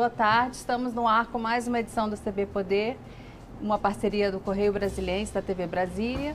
boa 0.00 0.08
tarde. 0.08 0.56
Estamos 0.56 0.94
no 0.94 1.06
ar 1.06 1.26
com 1.26 1.38
mais 1.38 1.68
uma 1.68 1.78
edição 1.78 2.08
do 2.08 2.16
CB 2.16 2.46
Poder, 2.46 2.96
uma 3.60 3.78
parceria 3.78 4.32
do 4.32 4.40
Correio 4.40 4.72
Brasiliense 4.72 5.30
da 5.30 5.42
TV 5.42 5.66
Brasília. 5.66 6.34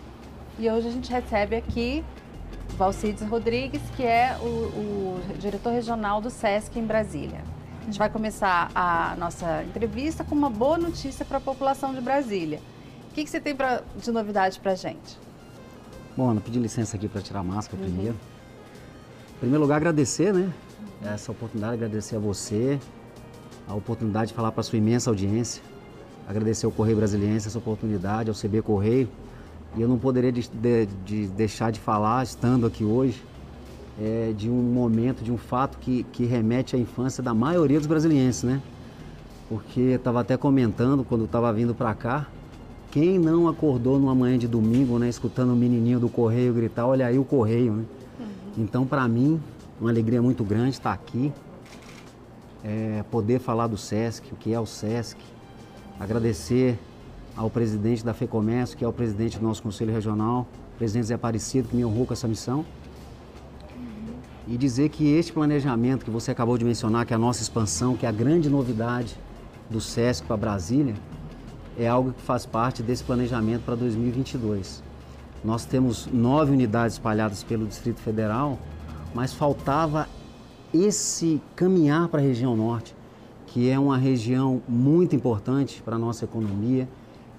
E 0.60 0.70
hoje 0.70 0.88
a 0.88 0.92
gente 0.92 1.12
recebe 1.12 1.56
aqui 1.56 2.06
Valcides 2.78 3.28
Rodrigues, 3.28 3.82
que 3.96 4.04
é 4.04 4.38
o, 4.40 4.46
o 4.46 5.20
diretor 5.40 5.72
regional 5.72 6.22
do 6.22 6.30
SESC 6.30 6.78
em 6.78 6.86
Brasília. 6.86 7.44
A 7.82 7.86
gente 7.86 7.98
vai 7.98 8.08
começar 8.08 8.70
a 8.76 9.16
nossa 9.18 9.64
entrevista 9.64 10.24
com 10.24 10.36
uma 10.36 10.52
boa 10.52 10.78
notícia 10.78 11.26
para 11.26 11.40
a 11.40 11.42
população 11.42 11.92
de 11.92 12.02
Brasília. 12.02 12.62
O 13.10 13.16
que, 13.16 13.24
que 13.24 13.30
você 13.32 13.42
tem 13.42 13.56
pra, 13.56 13.82
de 13.98 14.12
novidade 14.12 14.60
para 14.60 14.74
a 14.74 14.76
gente? 14.76 15.18
Bom, 16.16 16.30
Ana, 16.30 16.40
pedir 16.40 16.60
licença 16.60 16.98
aqui 16.98 17.08
para 17.08 17.24
tirar 17.24 17.40
a 17.40 17.44
máscara 17.44 17.82
uhum. 17.82 17.90
primeiro. 17.90 18.16
Em 19.38 19.40
primeiro 19.40 19.64
lugar, 19.64 19.78
agradecer, 19.78 20.32
né? 20.32 20.54
Essa 21.04 21.32
oportunidade, 21.32 21.74
agradecer 21.74 22.16
a 22.16 22.20
você, 22.20 22.80
a 23.68 23.74
oportunidade 23.74 24.30
de 24.30 24.34
falar 24.34 24.52
para 24.52 24.62
a 24.62 24.64
sua 24.64 24.78
imensa 24.78 25.10
audiência. 25.10 25.62
Agradecer 26.28 26.66
ao 26.66 26.72
Correio 26.72 26.98
Brasiliense 26.98 27.48
essa 27.48 27.58
oportunidade, 27.58 28.30
ao 28.30 28.36
CB 28.36 28.62
Correio. 28.62 29.08
E 29.76 29.82
eu 29.82 29.88
não 29.88 29.98
poderia 29.98 30.32
de, 30.32 30.48
de, 30.50 30.86
de 31.06 31.28
deixar 31.28 31.72
de 31.72 31.80
falar, 31.80 32.24
estando 32.24 32.66
aqui 32.66 32.84
hoje, 32.84 33.22
é, 34.02 34.34
de 34.36 34.50
um 34.50 34.62
momento, 34.62 35.24
de 35.24 35.32
um 35.32 35.38
fato 35.38 35.78
que, 35.78 36.04
que 36.12 36.26
remete 36.26 36.76
à 36.76 36.80
infância 36.80 37.22
da 37.22 37.34
maioria 37.34 37.78
dos 37.78 37.88
brasilienses, 37.88 38.44
né? 38.44 38.62
Porque 39.50 39.82
estava 39.82 40.22
até 40.22 40.38
comentando 40.38 41.04
quando 41.04 41.26
estava 41.26 41.52
vindo 41.54 41.76
para 41.76 41.94
cá, 41.94 42.28
quem 42.92 43.20
não 43.20 43.48
acordou 43.48 44.00
numa 44.00 44.16
manhã 44.16 44.38
de 44.38 44.48
domingo, 44.48 44.98
né, 44.98 45.10
escutando 45.10 45.52
o 45.52 45.56
menininho 45.56 46.00
do 46.00 46.08
correio 46.08 46.54
gritar, 46.54 46.88
olha 46.88 47.06
aí 47.06 47.20
o 47.20 47.26
correio, 47.26 47.74
né? 47.74 47.84
Uhum. 48.20 48.26
Então, 48.64 48.86
para 48.86 49.06
mim, 49.08 49.40
uma 49.80 49.90
alegria 49.90 50.22
muito 50.22 50.44
grande 50.46 50.72
estar 50.72 50.94
aqui, 50.94 51.32
é, 52.66 53.04
poder 53.12 53.40
falar 53.40 53.68
do 53.68 53.78
SESC, 53.78 54.34
o 54.34 54.36
que 54.36 54.52
é 54.52 54.60
o 54.60 54.66
SESC, 54.66 55.20
agradecer 56.00 56.80
ao 57.38 57.48
presidente 57.48 58.04
da 58.04 58.14
FEComércio, 58.14 58.76
que 58.76 58.84
é 58.84 58.88
o 58.88 58.94
presidente 58.94 59.38
do 59.38 59.46
nosso 59.46 59.62
Conselho 59.62 59.94
Regional, 59.94 60.48
presidente 60.78 61.08
Zé 61.08 61.14
Aparecido, 61.14 61.68
que 61.68 61.76
me 61.76 61.86
honrou 61.86 62.08
com 62.08 62.14
essa 62.14 62.28
missão. 62.28 62.66
E 64.48 64.58
dizer 64.58 64.90
que 64.90 65.14
este 65.14 65.32
planejamento 65.32 66.06
que 66.06 66.12
você 66.12 66.32
acabou 66.32 66.58
de 66.58 66.66
mencionar, 66.66 67.06
que 67.06 67.14
é 67.14 67.16
a 67.16 67.20
nossa 67.20 67.42
expansão, 67.42 67.96
que 67.96 68.06
é 68.06 68.10
a 68.10 68.12
grande 68.12 68.50
novidade 68.50 69.16
do 69.70 69.80
SESC 69.80 70.26
para 70.26 70.38
Brasília, 70.38 70.96
é 71.78 71.88
algo 71.88 72.14
que 72.14 72.22
faz 72.22 72.46
parte 72.46 72.82
desse 72.82 73.04
planejamento 73.04 73.64
para 73.64 73.76
2022. 73.76 74.82
Nós 75.44 75.66
temos 75.66 76.08
nove 76.08 76.52
unidades 76.52 76.96
espalhadas 76.96 77.44
pelo 77.44 77.68
Distrito 77.68 78.00
Federal, 78.00 78.58
mas 79.14 79.34
faltava 79.34 80.08
esse 80.76 81.42
caminhar 81.56 82.08
para 82.10 82.20
a 82.20 82.24
região 82.24 82.56
norte, 82.56 82.96
que 83.48 83.70
é 83.70 83.80
uma 83.80 83.98
região 83.98 84.62
muito 84.68 85.16
importante 85.16 85.82
para 85.82 85.96
a 85.96 86.00
nossa 86.00 86.26
economia, 86.26 86.88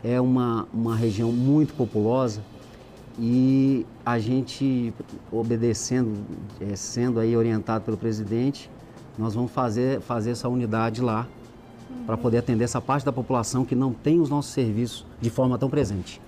é 0.03 0.21
uma, 0.21 0.67
uma 0.73 0.97
região 0.97 1.31
muito 1.31 1.75
populosa 1.75 2.41
e 3.19 3.87
a 4.05 4.19
gente, 4.19 4.93
obedecendo, 5.33 6.15
é, 6.61 6.77
sendo 6.77 7.19
aí 7.19 7.37
orientado 7.37 7.85
pelo 7.85 7.97
presidente, 7.97 8.71
nós 9.19 9.35
vamos 9.35 9.51
fazer, 9.51 10.01
fazer 10.01 10.33
essa 10.33 10.49
unidade 10.49 11.01
lá 11.01 11.27
uhum. 11.91 12.05
para 12.05 12.17
poder 12.17 12.39
atender 12.39 12.65
essa 12.65 12.81
parte 12.81 13.05
da 13.05 13.13
população 13.13 13.65
que 13.65 13.75
não 13.75 13.93
tem 13.93 14.21
os 14.21 14.29
nossos 14.29 14.53
serviços 14.53 15.07
de 15.21 15.31
forma 15.31 15.59
tão 15.59 15.71
presente. 15.71 16.21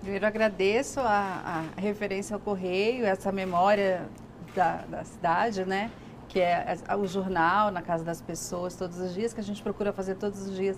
Primeiro 0.00 0.26
agradeço 0.26 1.00
a, 1.00 1.64
a 1.76 1.80
referência 1.80 2.34
ao 2.34 2.40
correio, 2.40 3.04
essa 3.04 3.32
memória 3.32 4.08
da, 4.54 4.84
da 4.88 5.04
cidade, 5.04 5.64
né? 5.64 5.90
Que 6.28 6.40
é 6.40 6.76
o 6.98 7.06
jornal 7.06 7.70
na 7.70 7.82
casa 7.82 8.04
das 8.04 8.20
pessoas 8.20 8.74
todos 8.74 8.98
os 8.98 9.14
dias, 9.14 9.32
que 9.32 9.40
a 9.40 9.44
gente 9.44 9.62
procura 9.62 9.92
fazer 9.92 10.16
todos 10.16 10.46
os 10.46 10.56
dias 10.56 10.76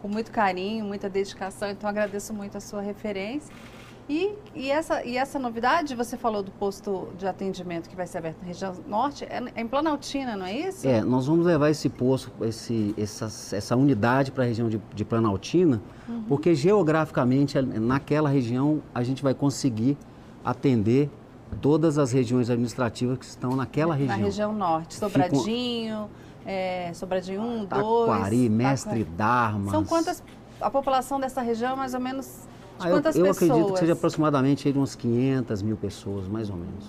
com 0.00 0.08
muito 0.08 0.30
carinho, 0.30 0.84
muita 0.84 1.08
dedicação. 1.08 1.70
Então 1.70 1.88
agradeço 1.88 2.32
muito 2.32 2.56
a 2.56 2.60
sua 2.60 2.80
referência. 2.80 3.54
E, 4.08 4.32
e, 4.54 4.70
essa, 4.70 5.04
e 5.04 5.16
essa 5.16 5.36
novidade, 5.36 5.96
você 5.96 6.16
falou 6.16 6.40
do 6.40 6.52
posto 6.52 7.08
de 7.18 7.26
atendimento 7.26 7.88
que 7.88 7.96
vai 7.96 8.06
ser 8.06 8.18
aberto 8.18 8.38
na 8.40 8.46
região 8.46 8.72
norte, 8.86 9.24
é, 9.24 9.42
é 9.52 9.60
em 9.60 9.66
Planaltina, 9.66 10.36
não 10.36 10.46
é 10.46 10.68
isso? 10.68 10.86
É, 10.86 11.00
nós 11.02 11.26
vamos 11.26 11.44
levar 11.44 11.70
esse 11.70 11.88
posto, 11.88 12.30
esse, 12.44 12.94
essa, 12.96 13.24
essa 13.56 13.74
unidade 13.74 14.30
para 14.30 14.44
a 14.44 14.46
região 14.46 14.68
de, 14.68 14.80
de 14.94 15.04
Planaltina, 15.04 15.82
uhum. 16.08 16.22
porque 16.28 16.54
geograficamente, 16.54 17.60
naquela 17.60 18.28
região, 18.28 18.80
a 18.94 19.02
gente 19.02 19.24
vai 19.24 19.34
conseguir 19.34 19.98
atender 20.44 21.10
todas 21.60 21.98
as 21.98 22.12
regiões 22.12 22.50
administrativas 22.50 23.18
que 23.18 23.24
estão 23.24 23.56
naquela 23.56 23.94
região. 23.94 24.16
Na 24.16 24.24
região 24.24 24.52
norte, 24.52 24.94
Sobradinho, 24.94 26.08
é, 26.44 26.92
Sobradinho 26.94 27.42
1, 27.42 27.64
2... 27.64 27.68
Taquari, 27.68 28.48
Mestre 28.48 29.04
Dharma. 29.04 29.70
São 29.70 29.84
quantas, 29.84 30.22
a 30.60 30.70
população 30.70 31.18
dessa 31.18 31.40
região, 31.40 31.76
mais 31.76 31.94
ou 31.94 32.00
menos, 32.00 32.26
de 32.78 32.86
ah, 32.86 32.90
quantas 32.90 33.16
eu, 33.16 33.26
eu 33.26 33.32
pessoas? 33.32 33.48
Eu 33.48 33.54
acredito 33.54 33.72
que 33.74 33.80
seja 33.80 33.92
aproximadamente 33.92 34.72
de 34.72 34.78
umas 34.78 34.94
500 34.94 35.62
mil 35.62 35.76
pessoas, 35.76 36.28
mais 36.28 36.50
ou 36.50 36.56
menos. 36.56 36.84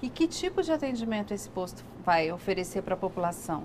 E 0.00 0.08
que 0.08 0.28
tipo 0.28 0.62
de 0.62 0.70
atendimento 0.70 1.34
esse 1.34 1.48
posto 1.48 1.84
vai 2.04 2.30
oferecer 2.30 2.82
para 2.82 2.94
a 2.94 2.96
população? 2.96 3.64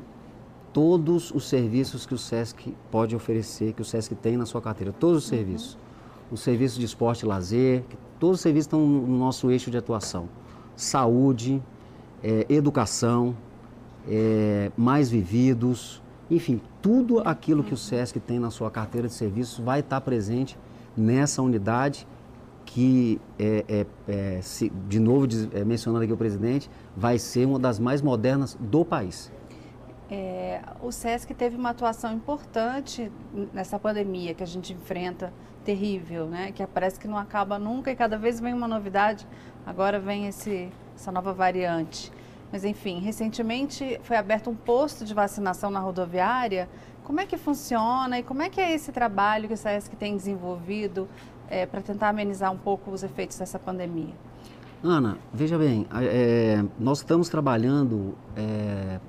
Todos 0.71 1.29
os 1.29 1.47
serviços 1.47 2.05
que 2.05 2.15
o 2.15 2.17
SESC 2.17 2.75
pode 2.89 3.15
oferecer, 3.15 3.73
que 3.73 3.81
o 3.81 3.85
SESC 3.85 4.15
tem 4.15 4.35
na 4.35 4.45
sua 4.45 4.59
carteira, 4.59 4.91
todos 4.91 5.25
os 5.25 5.31
uhum. 5.31 5.37
serviços. 5.37 5.77
O 6.33 6.37
serviço 6.37 6.79
de 6.79 6.85
esporte 6.85 7.21
e 7.21 7.25
lazer, 7.27 7.83
Todos 8.23 8.37
os 8.37 8.41
serviços 8.41 8.67
estão 8.67 8.79
no 8.79 9.17
nosso 9.17 9.51
eixo 9.51 9.69
de 9.69 9.77
atuação. 9.77 10.29
Saúde, 10.77 11.61
é, 12.23 12.45
educação, 12.47 13.35
é, 14.07 14.71
mais 14.77 15.09
vividos, 15.09 16.01
enfim, 16.31 16.61
tudo 16.81 17.19
aquilo 17.19 17.65
que 17.65 17.73
o 17.73 17.77
SESC 17.77 18.21
tem 18.21 18.39
na 18.39 18.49
sua 18.49 18.71
carteira 18.71 19.09
de 19.09 19.13
serviços 19.13 19.59
vai 19.59 19.81
estar 19.81 19.99
presente 19.99 20.57
nessa 20.95 21.41
unidade 21.41 22.07
que, 22.65 23.19
é, 23.37 23.65
é, 23.67 23.85
é 24.07 24.41
se, 24.41 24.69
de 24.87 25.01
novo 25.01 25.27
é, 25.51 25.65
mencionando 25.65 26.05
aqui 26.05 26.13
o 26.13 26.17
presidente, 26.17 26.69
vai 26.95 27.19
ser 27.19 27.45
uma 27.45 27.59
das 27.59 27.77
mais 27.77 28.01
modernas 28.01 28.57
do 28.57 28.85
país. 28.85 29.29
É, 30.09 30.61
o 30.81 30.93
SESC 30.93 31.33
teve 31.33 31.57
uma 31.57 31.71
atuação 31.71 32.13
importante 32.13 33.11
nessa 33.53 33.77
pandemia 33.77 34.33
que 34.33 34.43
a 34.43 34.47
gente 34.47 34.71
enfrenta 34.71 35.33
terrível, 35.63 36.27
né? 36.27 36.51
Que 36.51 36.65
parece 36.67 36.99
que 36.99 37.07
não 37.07 37.17
acaba 37.17 37.57
nunca 37.57 37.91
e 37.91 37.95
cada 37.95 38.17
vez 38.17 38.39
vem 38.39 38.53
uma 38.53 38.67
novidade. 38.67 39.27
Agora 39.65 39.99
vem 39.99 40.27
esse, 40.27 40.69
essa 40.95 41.11
nova 41.11 41.33
variante. 41.33 42.11
Mas 42.51 42.63
enfim, 42.63 42.99
recentemente 42.99 43.99
foi 44.03 44.15
aberto 44.15 44.49
um 44.49 44.55
posto 44.55 45.03
de 45.03 45.13
vacinação 45.13 45.71
na 45.71 45.79
rodoviária. 45.79 46.69
Como 47.03 47.19
é 47.19 47.25
que 47.25 47.37
funciona 47.37 48.19
e 48.19 48.23
como 48.23 48.41
é 48.41 48.49
que 48.49 48.61
é 48.61 48.73
esse 48.73 48.91
trabalho 48.91 49.47
que 49.47 49.53
o 49.53 49.57
SESC 49.57 49.95
tem 49.95 50.15
desenvolvido 50.15 51.07
é, 51.49 51.65
para 51.65 51.81
tentar 51.81 52.09
amenizar 52.09 52.51
um 52.51 52.57
pouco 52.57 52.91
os 52.91 53.03
efeitos 53.03 53.37
dessa 53.37 53.57
pandemia? 53.57 54.13
Ana, 54.83 55.17
veja 55.33 55.57
bem, 55.57 55.87
é, 55.93 56.63
nós 56.77 56.99
estamos 56.99 57.29
trabalhando 57.29 58.15
é, 58.35 58.99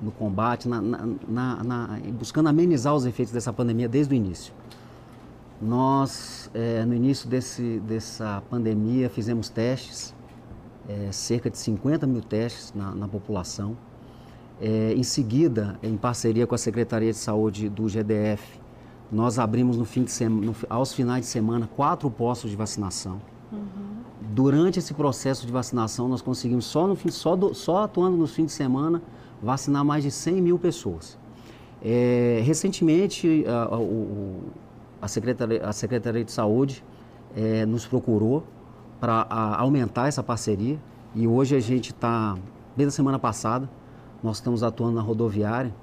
no 0.00 0.12
combate, 0.12 0.68
na, 0.68 0.80
na, 0.80 1.64
na, 1.64 1.98
buscando 2.12 2.48
amenizar 2.48 2.94
os 2.94 3.04
efeitos 3.04 3.32
dessa 3.32 3.52
pandemia 3.52 3.88
desde 3.88 4.14
o 4.14 4.16
início. 4.16 4.54
Nós, 5.60 6.50
é, 6.52 6.84
no 6.84 6.94
início 6.94 7.28
desse, 7.28 7.80
dessa 7.80 8.42
pandemia, 8.50 9.08
fizemos 9.08 9.48
testes, 9.48 10.14
é, 10.88 11.10
cerca 11.12 11.48
de 11.48 11.56
50 11.58 12.06
mil 12.06 12.20
testes 12.20 12.72
na, 12.74 12.94
na 12.94 13.08
população. 13.08 13.76
É, 14.60 14.92
em 14.94 15.02
seguida, 15.02 15.78
em 15.82 15.96
parceria 15.96 16.46
com 16.46 16.54
a 16.54 16.58
Secretaria 16.58 17.10
de 17.10 17.18
Saúde 17.18 17.68
do 17.68 17.88
GDF, 17.88 18.60
nós 19.10 19.38
abrimos 19.38 19.76
no 19.76 19.84
fim 19.84 20.04
de 20.04 20.10
semana, 20.10 20.46
no, 20.46 20.56
aos 20.68 20.92
finais 20.92 21.22
de 21.22 21.26
semana 21.26 21.68
quatro 21.74 22.10
postos 22.10 22.50
de 22.50 22.56
vacinação. 22.56 23.20
Uhum. 23.52 23.94
Durante 24.32 24.78
esse 24.78 24.92
processo 24.92 25.46
de 25.46 25.52
vacinação, 25.52 26.08
nós 26.08 26.20
conseguimos, 26.20 26.64
só, 26.64 26.86
no 26.86 26.96
fim, 26.96 27.10
só, 27.10 27.36
do, 27.36 27.54
só 27.54 27.84
atuando 27.84 28.16
no 28.16 28.26
fim 28.26 28.44
de 28.44 28.52
semana, 28.52 29.02
vacinar 29.42 29.84
mais 29.84 30.02
de 30.02 30.10
100 30.10 30.40
mil 30.40 30.58
pessoas. 30.58 31.18
É, 31.82 32.40
recentemente, 32.44 33.44
a, 33.46 33.74
a, 33.74 33.78
o, 33.78 34.42
a 35.04 35.08
Secretaria, 35.08 35.62
a 35.62 35.72
Secretaria 35.72 36.24
de 36.24 36.32
Saúde 36.32 36.82
é, 37.36 37.66
nos 37.66 37.86
procurou 37.86 38.42
para 38.98 39.26
aumentar 39.58 40.08
essa 40.08 40.22
parceria 40.22 40.78
e 41.14 41.26
hoje 41.26 41.54
a 41.54 41.60
gente 41.60 41.90
está, 41.90 42.34
desde 42.74 42.88
a 42.88 42.96
semana 42.96 43.18
passada, 43.18 43.68
nós 44.22 44.36
estamos 44.36 44.62
atuando 44.62 44.94
na 44.94 45.02
rodoviária. 45.02 45.74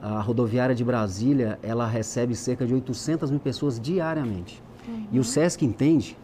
A 0.00 0.20
rodoviária 0.20 0.72
de 0.72 0.84
Brasília, 0.84 1.58
ela 1.64 1.84
recebe 1.84 2.36
cerca 2.36 2.64
de 2.64 2.72
800 2.72 3.28
mil 3.32 3.40
pessoas 3.40 3.80
diariamente. 3.80 4.62
Uhum. 4.86 5.06
E 5.10 5.18
o 5.18 5.24
SESC 5.24 5.62
entende, 5.64 6.16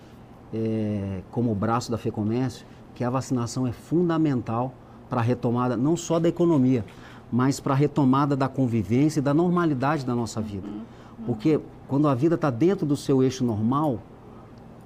é, 0.54 1.22
como 1.32 1.52
braço 1.52 1.90
da 1.90 1.98
FEComércio, 1.98 2.64
que 2.94 3.02
a 3.02 3.10
vacinação 3.10 3.66
é 3.66 3.72
fundamental 3.72 4.72
para 5.10 5.20
a 5.20 5.24
retomada 5.24 5.76
não 5.76 5.96
só 5.96 6.20
da 6.20 6.28
economia, 6.28 6.84
mas 7.30 7.58
para 7.58 7.74
a 7.74 7.76
retomada 7.76 8.36
da 8.36 8.48
convivência 8.48 9.18
e 9.18 9.22
da 9.22 9.34
normalidade 9.34 10.06
da 10.06 10.14
nossa 10.14 10.40
vida. 10.40 10.68
Uhum. 10.68 10.82
Porque 11.24 11.60
quando 11.88 12.08
a 12.08 12.14
vida 12.14 12.34
está 12.34 12.50
dentro 12.50 12.84
do 12.84 12.96
seu 12.96 13.22
eixo 13.22 13.44
normal, 13.44 14.00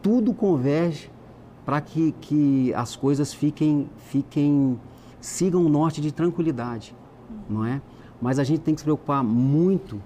tudo 0.03 0.33
converge 0.33 1.11
para 1.65 1.81
que, 1.81 2.13
que 2.21 2.73
as 2.75 2.95
coisas 2.95 3.33
fiquem, 3.33 3.89
fiquem, 4.09 4.79
sigam 5.21 5.63
um 5.63 5.69
norte 5.69 6.01
de 6.01 6.13
tranquilidade, 6.13 6.95
não 7.49 7.65
é? 7.65 7.81
mas 8.21 8.39
a 8.39 8.45
gente 8.45 8.61
tem 8.61 8.75
que 8.75 8.81
se 8.81 8.85
preocupar 8.85 9.25
muito 9.25 10.01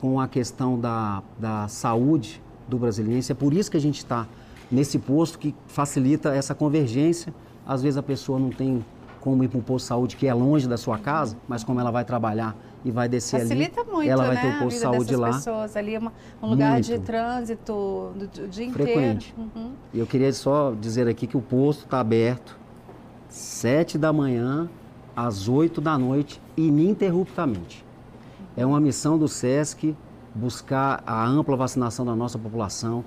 com 0.00 0.18
a 0.18 0.26
questão 0.26 0.78
da, 0.78 1.22
da 1.38 1.68
saúde 1.68 2.42
do 2.68 2.78
brasileiro. 2.78 3.24
É 3.28 3.34
por 3.34 3.54
isso 3.54 3.70
que 3.70 3.76
a 3.76 3.80
gente 3.80 3.98
está 3.98 4.26
nesse 4.70 4.98
posto 4.98 5.38
que 5.38 5.54
facilita 5.66 6.34
essa 6.34 6.54
convergência. 6.54 7.32
Às 7.66 7.82
vezes 7.82 7.96
a 7.96 8.02
pessoa 8.02 8.38
não 8.38 8.50
tem 8.50 8.84
como 9.20 9.44
ir 9.44 9.48
para 9.48 9.58
um 9.58 9.62
posto 9.62 9.84
de 9.84 9.88
saúde 9.88 10.16
que 10.16 10.26
é 10.26 10.34
longe 10.34 10.68
da 10.68 10.76
sua 10.76 10.98
casa, 10.98 11.36
mas 11.48 11.62
como 11.62 11.80
ela 11.80 11.90
vai 11.90 12.04
trabalhar 12.04 12.56
e 12.84 12.90
vai 12.90 13.08
descer 13.08 13.40
Facilita 13.40 13.80
ali, 13.80 13.90
muito, 13.90 14.10
ela 14.10 14.26
vai 14.26 14.34
né, 14.34 14.40
ter 14.42 14.48
um 14.48 14.58
posto 14.58 14.76
de 14.76 14.82
saúde 14.82 15.16
lá. 15.16 15.32
pessoas 15.32 15.76
ali, 15.76 15.94
é 15.94 15.98
uma, 15.98 16.12
um 16.42 16.50
lugar 16.50 16.72
muito. 16.72 16.84
de 16.84 16.98
trânsito 16.98 18.12
do, 18.14 18.26
do 18.26 18.48
dia 18.48 18.70
Frequente. 18.70 19.32
inteiro. 19.32 19.50
Uhum. 19.56 19.72
E 19.92 19.98
eu 19.98 20.06
queria 20.06 20.32
só 20.32 20.72
dizer 20.78 21.08
aqui 21.08 21.26
que 21.26 21.36
o 21.36 21.40
posto 21.40 21.84
está 21.84 22.00
aberto 22.00 22.58
sete 23.28 23.96
da 23.96 24.12
manhã 24.12 24.68
às 25.16 25.48
8 25.48 25.80
da 25.80 25.96
noite, 25.96 26.40
ininterruptamente. 26.56 27.84
É 28.56 28.64
uma 28.66 28.80
missão 28.80 29.18
do 29.18 29.28
SESC 29.28 29.96
buscar 30.34 31.02
a 31.06 31.24
ampla 31.24 31.56
vacinação 31.56 32.04
da 32.04 32.14
nossa 32.14 32.38
população, 32.38 33.04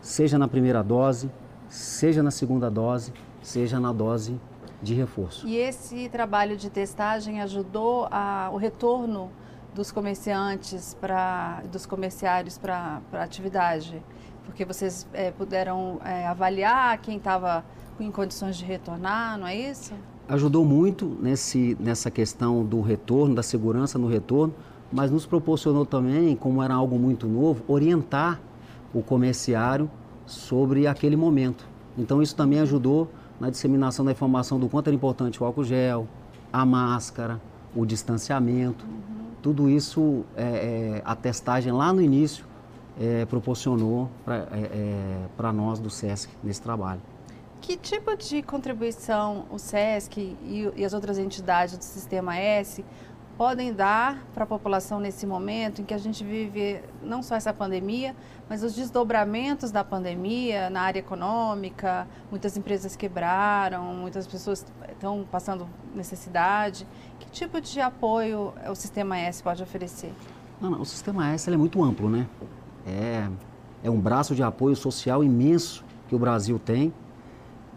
seja 0.00 0.38
na 0.38 0.48
primeira 0.48 0.82
dose, 0.82 1.30
seja 1.68 2.22
na 2.22 2.30
segunda 2.30 2.70
dose, 2.70 3.12
seja 3.42 3.78
na 3.78 3.92
dose 3.92 4.40
de 4.82 4.94
reforço. 4.94 5.46
E 5.46 5.56
esse 5.56 6.08
trabalho 6.08 6.56
de 6.56 6.70
testagem 6.70 7.40
ajudou 7.40 8.08
a, 8.10 8.50
o 8.52 8.56
retorno 8.56 9.30
dos 9.74 9.92
comerciantes 9.92 10.96
para 11.00 11.62
dos 11.70 11.86
comerciários 11.86 12.58
para 12.58 13.00
a 13.12 13.22
atividade, 13.22 14.02
porque 14.44 14.64
vocês 14.64 15.06
é, 15.12 15.30
puderam 15.30 16.00
é, 16.04 16.26
avaliar 16.26 16.98
quem 16.98 17.16
estava 17.16 17.64
em 17.98 18.10
condições 18.10 18.56
de 18.56 18.64
retornar, 18.64 19.38
não 19.38 19.46
é 19.46 19.54
isso? 19.54 19.92
Ajudou 20.28 20.64
muito 20.64 21.06
nesse, 21.20 21.76
nessa 21.78 22.10
questão 22.10 22.64
do 22.64 22.80
retorno, 22.80 23.34
da 23.34 23.42
segurança 23.42 23.98
no 23.98 24.06
retorno, 24.06 24.54
mas 24.92 25.10
nos 25.10 25.26
proporcionou 25.26 25.84
também, 25.84 26.34
como 26.34 26.62
era 26.62 26.74
algo 26.74 26.98
muito 26.98 27.26
novo, 27.28 27.62
orientar 27.68 28.40
o 28.92 29.02
comerciário 29.02 29.90
sobre 30.26 30.86
aquele 30.86 31.16
momento. 31.16 31.68
Então 31.98 32.22
isso 32.22 32.34
também 32.34 32.60
ajudou 32.60 33.10
na 33.40 33.48
disseminação 33.48 34.04
da 34.04 34.12
informação 34.12 34.60
do 34.60 34.68
quanto 34.68 34.88
era 34.88 34.94
importante 34.94 35.42
o 35.42 35.46
álcool 35.46 35.64
gel, 35.64 36.06
a 36.52 36.64
máscara, 36.66 37.40
o 37.74 37.86
distanciamento. 37.86 38.84
Uhum. 38.84 39.30
Tudo 39.42 39.70
isso, 39.70 40.24
é, 40.36 40.42
é, 40.42 41.02
a 41.04 41.16
testagem 41.16 41.72
lá 41.72 41.92
no 41.92 42.02
início 42.02 42.44
é, 43.00 43.24
proporcionou 43.24 44.10
para 44.24 44.36
é, 44.52 45.26
é, 45.38 45.52
nós 45.52 45.78
do 45.78 45.88
SESC 45.88 46.30
nesse 46.44 46.60
trabalho. 46.60 47.00
Que 47.62 47.76
tipo 47.76 48.14
de 48.16 48.42
contribuição 48.42 49.46
o 49.50 49.58
SESC 49.58 50.18
e, 50.18 50.70
e 50.76 50.84
as 50.84 50.92
outras 50.92 51.18
entidades 51.18 51.76
do 51.76 51.84
Sistema 51.84 52.36
S 52.36 52.84
podem 53.40 53.72
dar 53.72 54.22
para 54.34 54.44
a 54.44 54.46
população 54.46 55.00
nesse 55.00 55.26
momento 55.26 55.80
em 55.80 55.84
que 55.86 55.94
a 55.94 55.98
gente 55.98 56.22
vive 56.22 56.78
não 57.02 57.22
só 57.22 57.36
essa 57.36 57.54
pandemia, 57.54 58.14
mas 58.50 58.62
os 58.62 58.74
desdobramentos 58.74 59.70
da 59.70 59.82
pandemia 59.82 60.68
na 60.68 60.82
área 60.82 60.98
econômica, 60.98 62.06
muitas 62.30 62.54
empresas 62.58 62.96
quebraram, 62.96 63.94
muitas 63.94 64.26
pessoas 64.26 64.66
estão 64.90 65.24
passando 65.32 65.66
necessidade. 65.94 66.86
Que 67.18 67.30
tipo 67.30 67.62
de 67.62 67.80
apoio 67.80 68.52
o 68.68 68.74
Sistema 68.74 69.16
S 69.16 69.42
pode 69.42 69.62
oferecer? 69.62 70.12
Não, 70.60 70.68
não, 70.68 70.82
o 70.82 70.84
Sistema 70.84 71.30
S 71.30 71.50
é 71.50 71.56
muito 71.56 71.82
amplo, 71.82 72.10
né? 72.10 72.28
É, 72.86 73.26
é 73.82 73.90
um 73.90 73.98
braço 73.98 74.34
de 74.34 74.42
apoio 74.42 74.76
social 74.76 75.24
imenso 75.24 75.82
que 76.10 76.14
o 76.14 76.18
Brasil 76.18 76.58
tem 76.58 76.92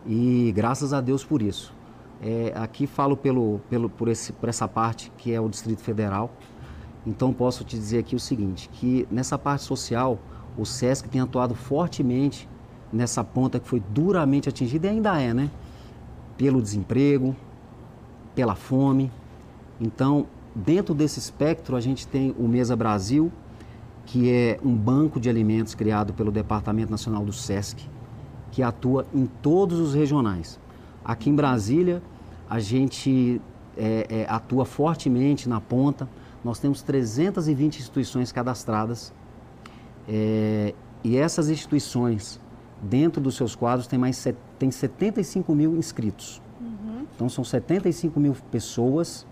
e 0.05 0.51
graças 0.53 0.91
a 0.91 0.99
Deus 0.99 1.23
por 1.23 1.41
isso. 1.41 1.73
É, 2.25 2.53
aqui 2.55 2.87
falo 2.87 3.17
pelo, 3.17 3.59
pelo, 3.69 3.89
por, 3.89 4.07
esse, 4.07 4.31
por 4.31 4.47
essa 4.47 4.65
parte 4.65 5.11
que 5.17 5.33
é 5.33 5.41
o 5.41 5.49
Distrito 5.49 5.81
Federal. 5.81 6.31
Então 7.05 7.33
posso 7.33 7.65
te 7.65 7.75
dizer 7.77 7.99
aqui 7.99 8.15
o 8.15 8.19
seguinte, 8.19 8.69
que 8.69 9.05
nessa 9.11 9.37
parte 9.37 9.65
social, 9.65 10.17
o 10.57 10.65
SESC 10.65 11.09
tem 11.09 11.19
atuado 11.19 11.53
fortemente 11.53 12.47
nessa 12.93 13.25
ponta 13.25 13.59
que 13.59 13.67
foi 13.67 13.81
duramente 13.89 14.47
atingida 14.47 14.87
e 14.87 14.91
ainda 14.91 15.21
é, 15.21 15.33
né? 15.33 15.51
Pelo 16.37 16.61
desemprego, 16.61 17.35
pela 18.33 18.55
fome. 18.55 19.11
Então, 19.81 20.25
dentro 20.55 20.95
desse 20.95 21.19
espectro, 21.19 21.75
a 21.75 21.81
gente 21.81 22.07
tem 22.07 22.33
o 22.39 22.47
Mesa 22.47 22.73
Brasil, 22.73 23.33
que 24.05 24.31
é 24.31 24.59
um 24.63 24.73
banco 24.73 25.19
de 25.19 25.29
alimentos 25.29 25.75
criado 25.75 26.13
pelo 26.13 26.31
Departamento 26.31 26.89
Nacional 26.89 27.25
do 27.25 27.33
SESC, 27.33 27.81
que 28.49 28.63
atua 28.63 29.05
em 29.13 29.25
todos 29.25 29.77
os 29.77 29.93
regionais. 29.93 30.57
Aqui 31.03 31.29
em 31.29 31.35
Brasília, 31.35 32.01
a 32.53 32.59
gente 32.59 33.41
é, 33.75 34.05
é, 34.07 34.25
atua 34.29 34.63
fortemente 34.63 35.49
na 35.49 35.59
ponta. 35.59 36.07
Nós 36.43 36.59
temos 36.59 36.83
320 36.83 37.79
instituições 37.79 38.31
cadastradas 38.31 39.11
é, 40.07 40.75
e 41.03 41.17
essas 41.17 41.49
instituições, 41.49 42.39
dentro 42.79 43.19
dos 43.19 43.35
seus 43.35 43.55
quadros, 43.55 43.87
tem 43.87 43.97
mais 43.97 44.23
tem 44.59 44.69
75 44.69 45.55
mil 45.55 45.75
inscritos. 45.75 46.43
Uhum. 46.61 47.07
Então 47.15 47.27
são 47.27 47.43
75 47.43 48.19
mil 48.19 48.35
pessoas 48.51 49.25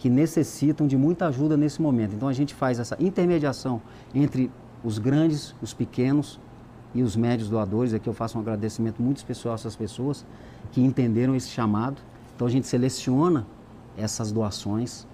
que 0.00 0.10
necessitam 0.10 0.88
de 0.88 0.96
muita 0.96 1.28
ajuda 1.28 1.56
nesse 1.56 1.80
momento. 1.80 2.16
Então 2.16 2.26
a 2.26 2.32
gente 2.32 2.52
faz 2.52 2.80
essa 2.80 2.96
intermediação 2.98 3.80
entre 4.12 4.50
os 4.82 4.98
grandes, 4.98 5.54
os 5.62 5.72
pequenos 5.72 6.40
e 6.92 7.00
os 7.00 7.14
médios 7.14 7.48
doadores. 7.48 7.94
Aqui 7.94 8.08
eu 8.08 8.12
faço 8.12 8.36
um 8.36 8.40
agradecimento 8.40 9.00
muito 9.00 9.18
especial 9.18 9.52
a 9.52 9.54
essas 9.54 9.76
pessoas 9.76 10.26
que 10.72 10.82
entenderam 10.82 11.36
esse 11.36 11.48
chamado 11.48 12.02
então 12.36 12.46
a 12.46 12.50
gente 12.50 12.66
seleciona 12.66 13.46
essas 13.96 14.30
doações, 14.30 15.06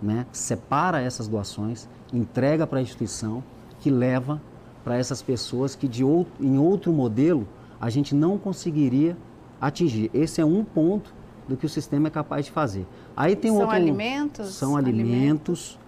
né? 0.00 0.26
separa 0.30 1.02
essas 1.02 1.26
doações, 1.26 1.88
entrega 2.12 2.68
para 2.68 2.78
a 2.78 2.82
instituição 2.82 3.42
que 3.80 3.90
leva 3.90 4.40
para 4.84 4.96
essas 4.96 5.20
pessoas 5.20 5.74
que 5.74 5.88
de 5.88 6.04
outro, 6.04 6.32
em 6.40 6.56
outro 6.56 6.92
modelo 6.92 7.48
a 7.80 7.90
gente 7.90 8.14
não 8.14 8.38
conseguiria 8.38 9.16
atingir. 9.60 10.08
Esse 10.14 10.40
é 10.40 10.44
um 10.44 10.64
ponto 10.64 11.12
do 11.48 11.56
que 11.56 11.66
o 11.66 11.68
sistema 11.68 12.06
é 12.06 12.10
capaz 12.10 12.46
de 12.46 12.52
fazer. 12.52 12.86
Aí 13.16 13.34
tem 13.34 13.50
são 13.50 13.60
outro, 13.60 13.74
alimentos? 13.74 14.54
São 14.54 14.76
alimentos, 14.76 15.08
alimentos. 15.10 15.78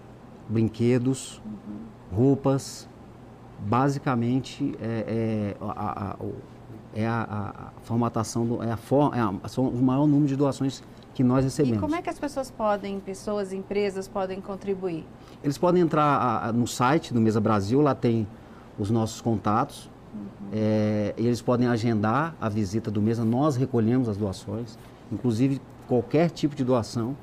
brinquedos, 0.49 1.41
uhum. 1.45 2.17
roupas. 2.17 2.89
Basicamente, 3.59 4.75
é, 4.81 5.05
é 5.07 5.57
a, 5.61 6.11
a, 6.11 6.15
é 6.93 7.07
a, 7.07 7.71
a 7.77 7.81
formatação, 7.83 8.45
do, 8.45 8.63
é, 8.63 8.71
a 8.71 8.77
for, 8.77 9.15
é 9.15 9.19
a, 9.19 9.47
são 9.47 9.67
o 9.67 9.81
maior 9.81 10.07
número 10.07 10.27
de 10.27 10.35
doações 10.35 10.83
que 11.13 11.23
nós 11.23 11.43
recebemos. 11.43 11.77
E 11.77 11.81
como 11.81 11.95
é 11.95 12.01
que 12.01 12.09
as 12.09 12.19
pessoas 12.19 12.49
podem, 12.49 12.99
pessoas, 12.99 13.53
empresas 13.53 14.07
podem 14.07 14.39
contribuir? 14.41 15.05
Eles 15.43 15.57
podem 15.57 15.81
entrar 15.81 16.45
a, 16.45 16.51
no 16.51 16.67
site 16.67 17.13
do 17.13 17.21
Mesa 17.21 17.39
Brasil, 17.39 17.81
lá 17.81 17.95
tem 17.95 18.27
os 18.77 18.89
nossos 18.89 19.21
contatos. 19.21 19.89
Uhum. 20.13 20.49
É, 20.53 21.13
eles 21.17 21.41
podem 21.41 21.67
agendar 21.67 22.35
a 22.39 22.49
visita 22.49 22.91
do 22.91 23.01
Mesa, 23.01 23.23
nós 23.23 23.55
recolhemos 23.55 24.09
as 24.09 24.17
doações, 24.17 24.77
inclusive 25.11 25.61
qualquer 25.87 26.29
tipo 26.29 26.55
de 26.55 26.63
doação 26.63 27.15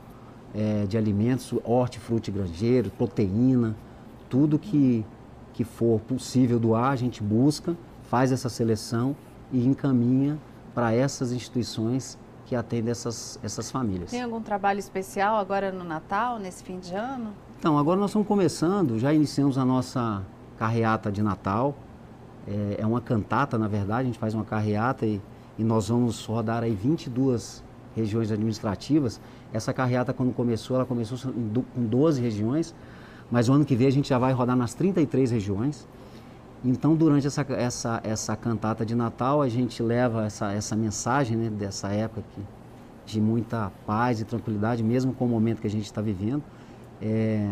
é, 0.54 0.87
de 0.87 0.97
alimentos, 0.97 1.52
hortifruti 1.64 2.31
granjeiro, 2.31 2.90
proteína, 2.90 3.76
tudo 4.28 4.59
que, 4.59 5.04
que 5.52 5.64
for 5.64 6.00
possível 6.00 6.59
doar, 6.59 6.92
a 6.92 6.97
gente 6.97 7.23
busca, 7.23 7.76
faz 8.11 8.33
essa 8.33 8.49
seleção 8.49 9.14
e 9.52 9.67
encaminha 9.67 10.38
para 10.75 10.93
essas 10.93 11.33
instituições 11.33 12.19
que 12.47 12.57
atendem 12.57 12.90
essas, 12.90 13.38
essas 13.43 13.71
famílias. 13.71 14.11
Tem 14.11 14.23
algum 14.23 14.40
trabalho 14.40 14.78
especial 14.78 15.37
agora 15.37 15.71
no 15.71 15.85
Natal, 15.85 16.38
nesse 16.38 16.64
fim 16.64 16.78
de 16.78 16.95
ano? 16.95 17.33
Então, 17.59 17.76
agora 17.78 18.00
nós 18.00 18.11
estamos 18.11 18.26
começando, 18.26 18.99
já 18.99 19.12
iniciamos 19.12 19.59
a 19.59 19.64
nossa 19.64 20.23
carreata 20.57 21.12
de 21.12 21.23
Natal. 21.23 21.75
É, 22.47 22.76
é 22.78 22.87
uma 22.87 23.00
cantata, 23.00 23.59
na 23.59 23.69
verdade, 23.69 24.02
a 24.02 24.05
gente 24.05 24.19
faz 24.19 24.33
uma 24.33 24.45
carreata 24.45 25.05
e, 25.05 25.21
e 25.59 25.64
nós 25.64 25.88
vamos 25.88 26.25
rodar 26.25 26.62
aí 26.62 26.75
22 26.75 27.62
regiões 27.95 28.31
administrativas. 28.31 29.21
Essa 29.52 29.73
carreata, 29.73 30.12
quando 30.14 30.33
começou, 30.33 30.76
ela 30.76 30.87
começou 30.87 31.19
com 31.75 31.85
12 31.85 32.23
regiões, 32.23 32.75
mas 33.31 33.49
o 33.49 33.52
ano 33.52 33.64
que 33.64 33.76
vem 33.76 33.88
a 33.88 33.93
gente 33.93 34.09
já 34.09 34.19
vai 34.19 34.33
rodar 34.33 34.57
nas 34.57 34.73
33 34.73 35.31
regiões. 35.31 35.87
Então, 36.65 36.97
durante 36.97 37.27
essa, 37.27 37.47
essa, 37.50 38.00
essa 38.03 38.37
cantata 38.37 38.85
de 38.85 38.95
Natal, 38.95 39.41
a 39.41 39.49
gente 39.49 39.83
leva 39.83 40.27
essa, 40.27 40.53
essa 40.53 40.75
mensagem 40.75 41.37
né, 41.37 41.50
dessa 41.50 41.88
época 41.88 42.21
aqui, 42.21 42.43
de 43.07 43.21
muita 43.21 43.71
paz 43.87 44.21
e 44.21 44.25
tranquilidade, 44.25 44.83
mesmo 44.83 45.12
com 45.12 45.25
o 45.25 45.29
momento 45.29 45.61
que 45.61 45.67
a 45.67 45.71
gente 45.71 45.85
está 45.85 46.03
vivendo. 46.03 46.43
É, 47.00 47.49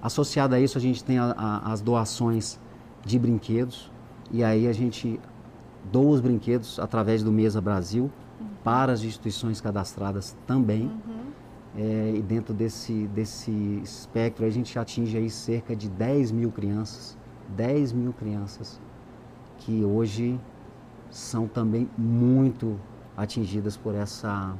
associado 0.00 0.54
a 0.54 0.60
isso, 0.60 0.78
a 0.78 0.80
gente 0.80 1.02
tem 1.02 1.18
a, 1.18 1.34
a, 1.36 1.72
as 1.72 1.80
doações 1.80 2.60
de 3.04 3.18
brinquedos, 3.18 3.90
e 4.30 4.44
aí 4.44 4.68
a 4.68 4.72
gente 4.72 5.20
doa 5.90 6.12
os 6.12 6.20
brinquedos 6.20 6.78
através 6.78 7.22
do 7.22 7.32
Mesa 7.32 7.60
Brasil 7.60 8.04
uhum. 8.40 8.46
para 8.62 8.92
as 8.92 9.02
instituições 9.02 9.60
cadastradas 9.60 10.36
também. 10.46 10.84
Uhum. 10.84 11.24
É, 11.76 12.12
e 12.16 12.22
dentro 12.22 12.54
desse, 12.54 13.08
desse 13.08 13.50
espectro, 13.82 14.46
a 14.46 14.50
gente 14.50 14.78
atinge 14.78 15.16
aí 15.16 15.28
cerca 15.28 15.74
de 15.74 15.88
10 15.88 16.30
mil 16.30 16.52
crianças 16.52 17.18
10 17.48 17.92
mil 17.92 18.12
crianças 18.12 18.80
que 19.58 19.84
hoje 19.84 20.38
são 21.10 21.46
também 21.46 21.88
muito 21.96 22.78
atingidas 23.16 23.76
por 23.76 23.94
essa, 23.94 24.54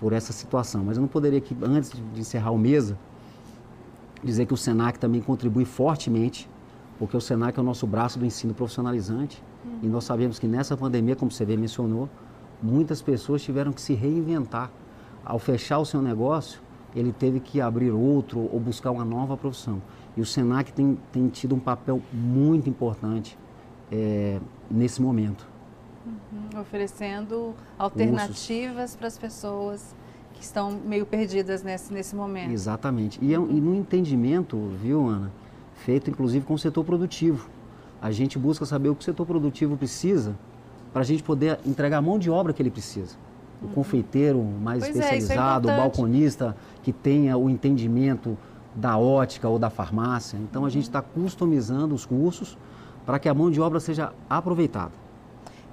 por 0.00 0.12
essa 0.12 0.32
situação. 0.32 0.84
Mas 0.84 0.96
eu 0.96 1.00
não 1.00 1.08
poderia 1.08 1.38
aqui, 1.38 1.56
antes 1.62 1.92
de 1.92 2.20
encerrar 2.20 2.50
o 2.50 2.58
mesa, 2.58 2.98
dizer 4.22 4.46
que 4.46 4.54
o 4.54 4.56
SENAC 4.56 4.98
também 4.98 5.20
contribui 5.20 5.64
fortemente, 5.64 6.48
porque 6.98 7.16
o 7.16 7.20
SENAC 7.20 7.56
é 7.58 7.62
o 7.62 7.64
nosso 7.64 7.86
braço 7.86 8.18
do 8.18 8.26
ensino 8.26 8.52
profissionalizante. 8.52 9.42
Uhum. 9.64 9.78
E 9.84 9.86
nós 9.86 10.04
sabemos 10.04 10.38
que 10.38 10.48
nessa 10.48 10.76
pandemia, 10.76 11.14
como 11.14 11.30
você 11.30 11.44
mencionou, 11.56 12.08
muitas 12.60 13.00
pessoas 13.00 13.42
tiveram 13.42 13.72
que 13.72 13.80
se 13.80 13.94
reinventar. 13.94 14.70
Ao 15.24 15.38
fechar 15.38 15.78
o 15.78 15.84
seu 15.84 16.00
negócio, 16.02 16.60
ele 16.98 17.12
teve 17.12 17.40
que 17.40 17.60
abrir 17.60 17.90
outro 17.90 18.48
ou 18.52 18.58
buscar 18.58 18.90
uma 18.90 19.04
nova 19.04 19.36
profissão. 19.36 19.80
E 20.16 20.20
o 20.20 20.26
SENAC 20.26 20.72
tem, 20.72 20.98
tem 21.12 21.28
tido 21.28 21.54
um 21.54 21.60
papel 21.60 22.02
muito 22.12 22.68
importante 22.68 23.38
é, 23.90 24.40
nesse 24.70 25.00
momento. 25.00 25.46
Uhum, 26.06 26.60
oferecendo 26.60 27.54
alternativas 27.78 28.96
para 28.96 29.06
as 29.06 29.18
pessoas 29.18 29.94
que 30.34 30.42
estão 30.42 30.70
meio 30.70 31.04
perdidas 31.04 31.62
nesse, 31.62 31.92
nesse 31.92 32.16
momento. 32.16 32.50
Exatamente. 32.50 33.18
E, 33.22 33.34
é, 33.34 33.36
e 33.36 33.60
no 33.60 33.74
entendimento, 33.74 34.56
viu, 34.80 35.06
Ana, 35.06 35.32
feito 35.74 36.10
inclusive 36.10 36.44
com 36.44 36.54
o 36.54 36.58
setor 36.58 36.84
produtivo. 36.84 37.48
A 38.00 38.10
gente 38.10 38.38
busca 38.38 38.64
saber 38.64 38.88
o 38.88 38.94
que 38.94 39.02
o 39.02 39.04
setor 39.04 39.26
produtivo 39.26 39.76
precisa 39.76 40.36
para 40.92 41.02
a 41.02 41.04
gente 41.04 41.22
poder 41.22 41.58
entregar 41.66 41.98
a 41.98 42.02
mão 42.02 42.18
de 42.18 42.30
obra 42.30 42.52
que 42.52 42.62
ele 42.62 42.70
precisa. 42.70 43.16
O 43.60 43.66
uhum. 43.66 43.72
confeiteiro 43.72 44.42
mais 44.42 44.84
pois 44.84 44.96
é, 44.96 44.98
é 44.98 45.02
especializado, 45.02 45.68
é, 45.68 45.72
é 45.72 45.74
o 45.74 45.76
balconista 45.78 46.56
que 46.82 46.92
tenha 46.92 47.36
o 47.36 47.50
entendimento 47.50 48.38
da 48.74 48.96
ótica 48.96 49.48
ou 49.48 49.58
da 49.58 49.70
farmácia. 49.70 50.36
Então 50.36 50.64
a 50.64 50.70
gente 50.70 50.84
está 50.84 51.02
customizando 51.02 51.94
os 51.94 52.06
cursos 52.06 52.56
para 53.04 53.18
que 53.18 53.28
a 53.28 53.34
mão 53.34 53.50
de 53.50 53.60
obra 53.60 53.80
seja 53.80 54.12
aproveitada. 54.28 54.92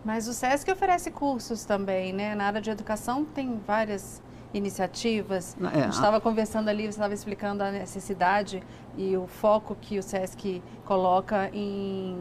Mas 0.04 0.28
o 0.28 0.34
SESC 0.34 0.72
oferece 0.72 1.12
cursos 1.12 1.66
também, 1.66 2.14
né? 2.14 2.36
Na 2.36 2.46
área 2.46 2.62
de 2.62 2.70
educação 2.70 3.26
tem 3.26 3.60
várias 3.66 4.22
iniciativas. 4.54 5.56
É, 5.62 5.66
a 5.66 5.82
gente 5.84 5.94
estava 5.94 6.22
conversando 6.22 6.70
ali, 6.70 6.84
você 6.84 6.90
estava 6.90 7.14
explicando 7.14 7.64
a 7.64 7.72
necessidade 7.72 8.64
e 8.98 9.18
o 9.18 9.28
foco 9.28 9.76
que 9.80 10.00
o 10.00 10.04
SESC 10.04 10.62
coloca 10.86 11.50
em, 11.54 12.16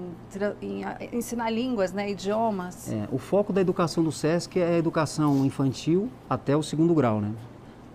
em 0.61 0.83
ensinar 1.13 1.51
línguas, 1.51 1.93
né, 1.93 2.11
idiomas. 2.11 2.93
É, 2.93 3.09
o 3.13 3.19
foco 3.19 3.53
da 3.53 3.61
educação 3.61 4.03
do 4.03 4.11
SESC 4.11 4.59
é 4.59 4.75
a 4.75 4.79
educação 4.79 5.45
infantil 5.45 6.09
até 6.29 6.57
o 6.57 6.63
segundo 6.63 6.95
grau, 6.95 7.21
né? 7.21 7.33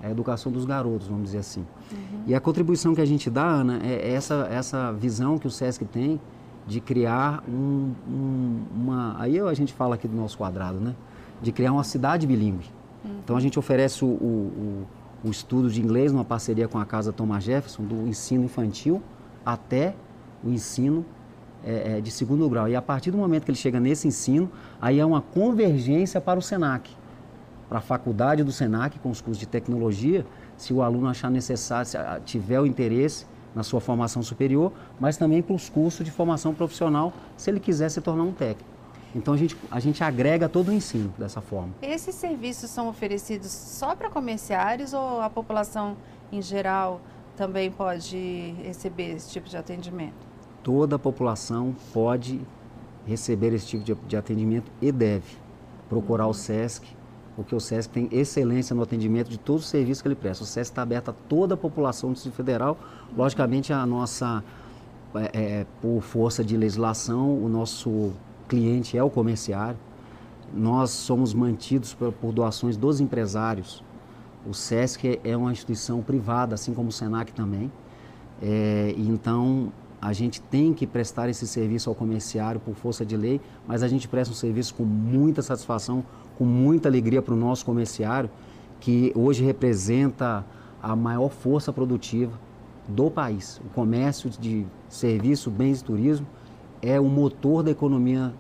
É 0.02 0.08
a 0.08 0.12
educação 0.12 0.50
dos 0.50 0.64
garotos, 0.64 1.08
vamos 1.08 1.26
dizer 1.26 1.40
assim. 1.40 1.66
Uhum. 1.92 2.24
E 2.26 2.34
a 2.34 2.40
contribuição 2.40 2.96
que 2.96 3.02
a 3.02 3.06
gente 3.06 3.30
dá, 3.30 3.46
Ana, 3.46 3.82
é 3.84 4.14
essa, 4.14 4.48
essa 4.50 4.94
visão 4.94 5.38
que 5.38 5.46
o 5.46 5.52
SESC 5.52 5.84
tem 5.84 6.22
de 6.66 6.80
criar 6.80 7.44
um, 7.48 7.94
um, 8.08 8.64
uma... 8.74 9.16
Aí 9.20 9.38
a 9.40 9.54
gente 9.54 9.74
fala 9.74 9.96
aqui 9.96 10.08
do 10.08 10.16
nosso 10.16 10.38
quadrado, 10.38 10.80
né? 10.80 10.96
De 11.42 11.52
criar 11.52 11.74
uma 11.74 11.84
cidade 11.84 12.26
bilíngue. 12.26 12.79
Uhum. 13.04 13.20
Então 13.24 13.38
a 13.38 13.40
gente 13.40 13.58
oferece 13.58 14.04
o, 14.04 14.08
o, 14.08 14.88
o, 15.24 15.30
estudo 15.30 15.70
de 15.70 15.82
inglês 15.82 16.12
numa 16.12 16.26
parceria 16.26 16.68
com 16.68 16.78
a 16.78 16.86
Casa 16.86 17.12
Thomas 17.14 17.44
Jefferson, 17.44 17.84
do 17.84 18.08
ensino 18.08 18.44
infantil 18.44 19.02
até 19.46 19.96
o 20.44 20.50
ensino 20.50 21.06
é, 21.64 21.98
é, 21.98 22.02
de 22.02 22.12
segundo 22.12 22.48
grau. 22.50 22.68
E 22.68 22.76
a 22.76 22.82
partir 22.82 23.12
do 23.12 23.18
momento 23.18 23.46
que 23.46 23.52
ele 23.52 23.58
chega 23.58 23.80
nesse 23.80 24.08
ensino, 24.08 24.50
aí 24.82 25.00
é 25.00 25.06
uma 25.06 25.22
convergência 25.22 26.22
para 26.22 26.40
o 26.40 26.42
SENAC, 26.42 26.92
para 27.68 27.80
a 27.80 27.82
faculdade 27.82 28.44
do 28.44 28.52
SENAC, 28.52 29.00
com 29.00 29.10
os 29.10 29.22
cursos 29.22 29.40
de 29.40 29.48
tecnologia, 29.48 30.26
se 30.58 30.74
o 30.74 30.82
aluno 30.82 31.08
achar 31.08 31.30
necessário, 31.30 31.86
se 31.86 31.98
tiver 32.26 32.60
o 32.60 32.66
interesse 32.66 33.26
na 33.56 33.64
sua 33.64 33.80
formação 33.80 34.22
superior, 34.22 34.72
mas 35.00 35.18
também 35.18 35.42
para 35.42 35.56
os 35.56 35.70
cursos 35.70 36.06
de 36.06 36.12
formação 36.12 36.54
profissional, 36.54 37.14
se 37.36 37.50
ele 37.50 37.60
quiser 37.60 37.90
se 37.90 38.00
tornar 38.02 38.24
um 38.24 38.32
técnico. 38.32 38.69
Então 39.16 39.34
a 39.34 39.38
gente, 39.38 39.58
a 39.72 39.80
gente 39.80 40.04
agrega 40.04 40.48
todo 40.48 40.70
o 40.70 40.74
ensino 40.74 41.14
dessa 41.18 41.42
forma. 41.42 41.74
Esses 41.82 42.14
serviços 42.16 42.70
são 42.70 42.88
oferecidos 42.88 43.52
só 43.52 43.96
para 43.96 44.10
comerciários 44.10 44.94
ou 44.94 45.22
a 45.22 45.30
população 45.30 45.98
em 46.32 46.42
geral 46.42 47.02
também 47.40 47.72
pode 47.72 48.54
receber 48.62 49.16
esse 49.16 49.32
tipo 49.32 49.48
de 49.48 49.56
atendimento? 49.56 50.28
Toda 50.62 50.98
a 50.98 51.00
população 51.00 51.74
pode 51.94 52.42
receber 53.08 53.54
esse 53.54 53.66
tipo 53.66 53.84
de, 53.84 53.96
de 53.96 54.18
atendimento 54.18 54.70
e 54.82 54.92
deve 54.92 55.38
procurar 55.88 56.26
uhum. 56.26 56.32
o 56.32 56.34
SESC, 56.34 56.86
porque 57.38 57.56
o 57.56 57.60
SESC 57.62 57.90
tem 57.90 58.10
excelência 58.12 58.76
no 58.76 58.82
atendimento 58.82 59.30
de 59.30 59.40
todos 59.40 59.64
os 59.64 59.70
serviços 59.70 60.02
que 60.02 60.10
ele 60.10 60.16
presta. 60.16 60.44
O 60.44 60.48
SESC 60.48 60.72
está 60.72 60.82
aberto 60.82 61.12
a 61.12 61.14
toda 61.14 61.54
a 61.54 61.58
população 61.58 62.10
do 62.10 62.14
Distrito 62.14 62.36
Federal. 62.36 62.78
Uhum. 63.10 63.18
Logicamente, 63.18 63.72
a 63.72 63.86
nossa, 63.86 64.44
é, 65.16 65.30
é, 65.34 65.66
por 65.82 66.02
força 66.02 66.44
de 66.44 66.58
legislação, 66.58 67.42
o 67.42 67.48
nosso 67.48 68.12
cliente 68.50 68.98
é 68.98 69.04
o 69.04 69.10
comerciário. 69.10 69.78
Nós 70.54 70.90
somos 70.90 71.34
mantidos 71.34 71.94
por, 71.94 72.12
por 72.12 72.34
doações 72.34 72.76
dos 72.76 73.00
empresários. 73.00 73.84
O 74.46 74.54
SESC 74.54 75.22
é 75.24 75.38
uma 75.38 75.52
instituição 75.52 76.02
privada, 76.02 76.56
assim 76.56 76.74
como 76.74 76.90
o 76.90 76.92
SENAC 76.92 77.32
também. 77.32 77.72
É, 78.42 78.96
então, 78.98 79.72
a 80.02 80.12
gente 80.12 80.42
tem 80.42 80.74
que 80.74 80.88
prestar 80.88 81.30
esse 81.30 81.46
serviço 81.48 81.90
ao 81.90 81.96
comerciário 81.96 82.60
por 82.60 82.74
força 82.74 83.06
de 83.06 83.16
lei, 83.16 83.40
mas 83.68 83.84
a 83.84 83.88
gente 83.88 84.08
presta 84.08 84.34
um 84.34 84.36
serviço 84.36 84.74
com 84.74 84.84
muita 84.84 85.42
satisfação, 85.42 86.04
com 86.38 86.46
muita 86.46 86.90
alegria 86.90 87.22
para 87.22 87.34
o 87.34 87.38
nosso 87.38 87.64
comerciário, 87.66 88.30
que 88.80 89.12
hoje 89.14 89.44
representa 89.44 90.46
a 90.82 90.96
maior 90.96 91.30
força 91.30 91.72
produtiva 91.72 92.40
do 92.88 93.12
país. 93.12 93.62
O 93.64 93.70
comércio 93.70 94.30
de 94.30 94.66
serviço, 94.88 95.52
bens 95.52 95.82
e 95.82 95.84
turismo 95.84 96.26
é 96.82 97.00
o 97.00 97.06
motor 97.06 97.64
da 97.64 97.72
economia 97.72 98.34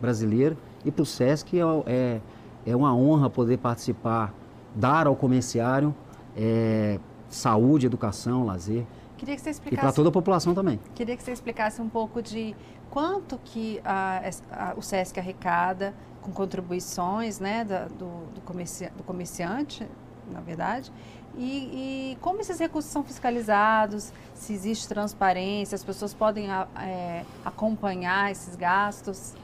brasileira 0.00 0.56
e 0.84 0.90
para 0.90 1.02
o 1.02 1.06
SESC 1.06 1.58
é, 1.58 1.62
é, 1.86 2.20
é, 2.66 2.76
uma 2.76 2.94
honra 2.94 3.30
poder 3.30 3.58
participar, 3.58 4.34
dar 4.74 5.06
ao 5.06 5.16
comerciário 5.16 5.94
é, 6.36 6.98
saúde, 7.28 7.86
educação, 7.86 8.44
lazer. 8.44 8.84
Queria 9.16 9.34
que 9.34 9.40
você 9.40 9.50
explicasse. 9.50 9.80
E 9.80 9.80
para 9.80 9.92
toda 9.92 10.08
a 10.08 10.12
população 10.12 10.54
também. 10.54 10.80
Queria 10.94 11.16
que 11.16 11.22
você 11.22 11.32
explicasse 11.32 11.80
um 11.80 11.88
pouco 11.88 12.20
de 12.20 12.54
quanto 12.90 13.38
que 13.44 13.80
a, 13.84 14.22
a, 14.50 14.74
o 14.76 14.82
SESC 14.82 15.18
arrecada 15.18 15.94
com 16.20 16.32
contribuições 16.32 17.38
né, 17.38 17.64
da, 17.64 17.86
do, 17.86 18.26
do, 18.34 18.40
comerci, 18.44 18.88
do 18.96 19.02
comerciante, 19.02 19.86
na 20.30 20.40
verdade, 20.40 20.92
e, 21.36 22.12
e, 22.12 22.18
como 22.20 22.40
esses 22.40 22.58
recursos 22.58 22.90
são 22.90 23.02
fiscalizados, 23.02 24.12
se 24.34 24.52
existe 24.52 24.86
transparência, 24.86 25.74
as 25.74 25.82
pessoas 25.82 26.14
podem 26.14 26.48
é, 26.50 27.24
acompanhar 27.44 28.30
esses 28.30 28.54
gastos? 28.54 29.34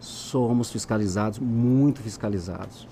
Somos 0.00 0.70
fiscalizados, 0.70 1.38
muito 1.38 2.02
fiscalizados. 2.02 2.88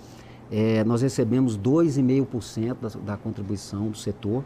É, 0.51 0.85
nós 0.85 1.01
recebemos 1.01 1.57
2,5% 1.59 2.77
da, 2.81 3.13
da 3.13 3.17
contribuição 3.17 3.89
do 3.89 3.97
setor. 3.97 4.45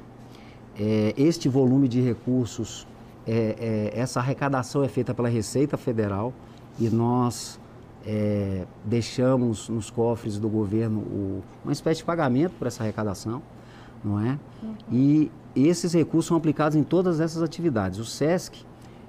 É, 0.79 1.13
este 1.17 1.49
volume 1.49 1.89
de 1.89 2.01
recursos, 2.01 2.87
é, 3.27 3.93
é, 3.95 4.01
essa 4.01 4.21
arrecadação 4.21 4.85
é 4.85 4.89
feita 4.89 5.13
pela 5.13 5.29
Receita 5.29 5.77
Federal 5.77 6.33
e 6.79 6.89
nós 6.89 7.59
é, 8.07 8.67
deixamos 8.85 9.69
nos 9.69 9.91
cofres 9.91 10.39
do 10.39 10.49
governo 10.49 11.01
o, 11.01 11.43
uma 11.65 11.73
espécie 11.73 11.99
de 11.99 12.05
pagamento 12.05 12.53
por 12.57 12.69
essa 12.69 12.85
arrecadação 12.85 13.43
não 14.05 14.21
é? 14.21 14.39
Uhum. 14.63 14.75
E 14.93 15.31
esses 15.55 15.93
recursos 15.93 16.27
são 16.27 16.37
aplicados 16.37 16.77
em 16.77 16.83
todas 16.83 17.21
essas 17.21 17.43
atividades. 17.43 17.99
O 17.99 18.05
SESC 18.05 18.65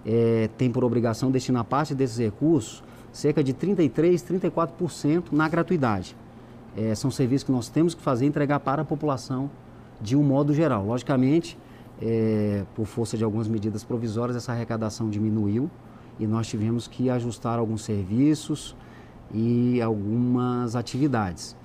é, 0.05 0.49
tem 0.57 0.71
por 0.71 0.83
obrigação 0.83 1.29
destinar 1.29 1.63
parte 1.65 1.93
desses 1.93 2.17
recursos, 2.17 2.83
cerca 3.11 3.43
de 3.43 3.53
33, 3.53 4.23
34% 4.23 5.25
na 5.31 5.49
gratuidade. 5.49 6.15
É, 6.75 6.93
são 6.95 7.09
serviços 7.11 7.43
que 7.43 7.51
nós 7.51 7.67
temos 7.67 7.93
que 7.93 8.01
fazer 8.01 8.25
entregar 8.25 8.59
para 8.59 8.83
a 8.83 8.85
população 8.85 9.49
de 9.99 10.15
um 10.15 10.23
modo 10.23 10.53
geral. 10.53 10.85
Logicamente, 10.85 11.57
é, 12.01 12.63
por 12.75 12.85
força 12.85 13.17
de 13.17 13.23
algumas 13.23 13.47
medidas 13.47 13.83
provisórias, 13.83 14.37
essa 14.37 14.51
arrecadação 14.51 15.09
diminuiu 15.09 15.69
e 16.19 16.25
nós 16.25 16.47
tivemos 16.47 16.87
que 16.87 17.09
ajustar 17.09 17.59
alguns 17.59 17.81
serviços 17.81 18.75
e 19.33 19.81
algumas 19.81 20.75
atividades 20.75 21.55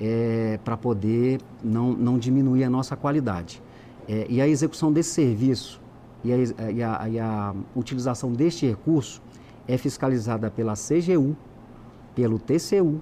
é, 0.00 0.58
para 0.64 0.76
poder 0.76 1.40
não, 1.62 1.92
não 1.92 2.18
diminuir 2.18 2.64
a 2.64 2.70
nossa 2.70 2.96
qualidade. 2.96 3.62
É, 4.08 4.26
e 4.28 4.40
a 4.40 4.46
execução 4.46 4.92
desse 4.92 5.10
serviço 5.10 5.80
e 6.24 6.32
a, 6.32 6.36
e, 6.70 6.82
a, 6.82 7.08
e 7.08 7.18
a, 7.18 7.54
utilização 7.74 8.32
deste 8.32 8.66
recurso 8.66 9.20
é 9.66 9.76
fiscalizada 9.76 10.50
pela 10.50 10.74
CGU, 10.74 11.36
pelo 12.14 12.38
TCU, 12.38 13.00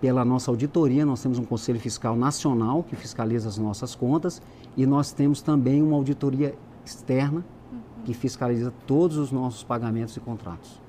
pela 0.00 0.24
nossa 0.24 0.50
auditoria. 0.50 1.06
Nós 1.06 1.22
temos 1.22 1.38
um 1.38 1.44
Conselho 1.44 1.78
Fiscal 1.78 2.16
Nacional 2.16 2.82
que 2.82 2.96
fiscaliza 2.96 3.48
as 3.48 3.58
nossas 3.58 3.94
contas 3.94 4.42
e 4.76 4.86
nós 4.86 5.12
temos 5.12 5.40
também 5.40 5.82
uma 5.82 5.96
auditoria 5.96 6.54
externa 6.84 7.44
que 8.04 8.12
fiscaliza 8.12 8.72
todos 8.86 9.16
os 9.16 9.32
nossos 9.32 9.62
pagamentos 9.64 10.16
e 10.16 10.20
contratos. 10.20 10.83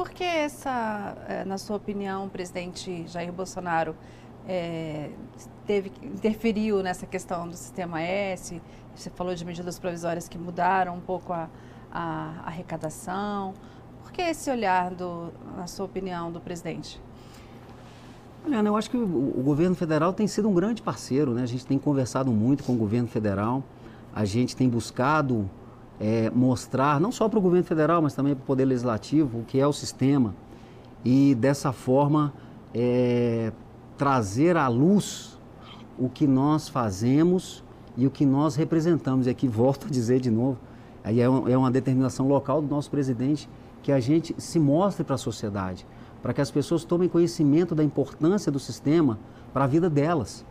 Por 0.00 0.08
que 0.08 0.24
essa, 0.24 1.14
é, 1.28 1.44
na 1.44 1.58
sua 1.58 1.76
opinião, 1.76 2.24
o 2.24 2.30
presidente 2.30 3.06
Jair 3.06 3.30
Bolsonaro 3.30 3.94
é, 4.48 5.10
teve, 5.66 5.92
interferiu 6.02 6.82
nessa 6.82 7.04
questão 7.04 7.46
do 7.46 7.54
sistema 7.54 8.00
S? 8.00 8.62
Você 8.96 9.10
falou 9.10 9.34
de 9.34 9.44
medidas 9.44 9.78
provisórias 9.78 10.26
que 10.26 10.38
mudaram 10.38 10.96
um 10.96 11.00
pouco 11.00 11.34
a, 11.34 11.50
a, 11.92 12.44
arrecadação. 12.46 13.52
Por 14.02 14.10
que 14.10 14.22
esse 14.22 14.50
olhar, 14.50 14.90
do, 14.90 15.34
na 15.54 15.66
sua 15.66 15.84
opinião, 15.84 16.32
do 16.32 16.40
presidente? 16.40 16.98
Olha, 18.42 18.66
eu 18.66 18.76
acho 18.78 18.88
que 18.88 18.96
o, 18.96 19.42
governo 19.44 19.76
federal 19.76 20.14
tem 20.14 20.26
sido 20.26 20.48
um 20.48 20.54
grande 20.54 20.80
parceiro, 20.80 21.34
né? 21.34 21.42
A 21.42 21.46
gente 21.46 21.66
tem 21.66 21.78
conversado 21.78 22.30
muito 22.30 22.64
com 22.64 22.72
o 22.72 22.76
governo 22.76 23.06
federal. 23.06 23.62
a 24.14 24.24
gente 24.24 24.56
tem 24.56 24.66
buscado 24.66 25.46
é, 26.00 26.30
mostrar, 26.30 26.98
não 26.98 27.12
só 27.12 27.28
para 27.28 27.38
o 27.38 27.42
governo 27.42 27.64
federal, 27.64 28.00
mas 28.00 28.14
também 28.14 28.34
para 28.34 28.42
o 28.42 28.46
Poder 28.46 28.64
Legislativo, 28.64 29.40
o 29.40 29.44
que 29.44 29.60
é 29.60 29.66
o 29.66 29.72
sistema, 29.72 30.34
e 31.04 31.34
dessa 31.34 31.72
forma 31.72 32.32
é, 32.74 33.52
trazer 33.98 34.56
à 34.56 34.66
luz 34.66 35.38
o 35.98 36.08
que 36.08 36.26
nós 36.26 36.68
fazemos 36.68 37.62
e 37.96 38.06
o 38.06 38.10
que 38.10 38.24
nós 38.24 38.56
representamos. 38.56 39.26
E 39.26 39.30
aqui 39.30 39.46
volto 39.46 39.86
a 39.86 39.90
dizer 39.90 40.20
de 40.20 40.30
novo, 40.30 40.58
aí 41.04 41.20
é, 41.20 41.24
é 41.24 41.56
uma 41.56 41.70
determinação 41.70 42.26
local 42.26 42.62
do 42.62 42.68
nosso 42.68 42.90
presidente, 42.90 43.48
que 43.82 43.92
a 43.92 44.00
gente 44.00 44.34
se 44.38 44.58
mostre 44.58 45.04
para 45.04 45.16
a 45.16 45.18
sociedade, 45.18 45.86
para 46.22 46.32
que 46.32 46.40
as 46.40 46.50
pessoas 46.50 46.84
tomem 46.84 47.08
conhecimento 47.08 47.74
da 47.74 47.84
importância 47.84 48.50
do 48.50 48.58
sistema 48.58 49.18
para 49.52 49.64
a 49.64 49.66
vida 49.66 49.90
delas. 49.90 50.44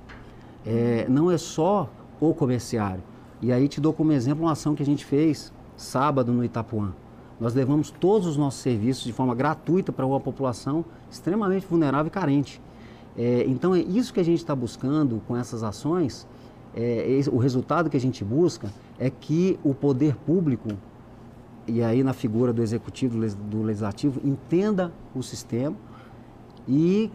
É, 0.66 1.08
não 1.10 1.32
é 1.32 1.38
só 1.38 1.90
o 2.20 2.34
comerciário. 2.34 3.04
E 3.42 3.52
aí 3.52 3.68
te 3.68 3.80
dou 3.80 3.94
como 3.94 4.12
exemplo 4.12 4.44
uma 4.44 4.52
ação 4.52 4.76
que 4.76 4.84
a 4.84 4.86
gente 4.86 5.06
fez 5.06 5.54
sábado 5.78 6.32
no 6.32 6.44
Itapuã. 6.44 6.94
Nós 7.40 7.54
levamos 7.54 7.90
todos 7.90 8.28
os 8.28 8.36
nossos 8.36 8.60
serviços 8.60 9.06
de 9.06 9.14
forma 9.14 9.34
gratuita 9.34 9.94
para 9.94 10.06
uma 10.06 10.20
população 10.20 10.84
extremamente 11.10 11.66
vulnerável 11.66 12.08
e 12.08 12.10
carente. 12.10 12.62
É, 13.18 13.46
então 13.48 13.74
é 13.74 13.80
isso 13.80 14.14
que 14.14 14.20
a 14.20 14.24
gente 14.24 14.40
está 14.40 14.54
buscando 14.54 15.22
com 15.26 15.38
essas 15.38 15.64
ações. 15.64 16.28
É, 16.76 17.22
o 17.32 17.38
resultado 17.38 17.90
que 17.90 17.96
a 17.96 18.00
gente 18.00 18.24
busca 18.26 18.72
é 19.00 19.10
que 19.10 19.58
o 19.64 19.74
poder 19.74 20.16
público, 20.18 20.70
e 21.66 21.82
aí 21.82 22.04
na 22.04 22.14
figura 22.14 22.52
do 22.52 22.62
executivo, 22.62 23.18
do 23.50 23.64
legislativo, 23.64 24.20
entenda 24.24 24.92
o 25.16 25.24
sistema 25.24 25.76
e 26.68 27.10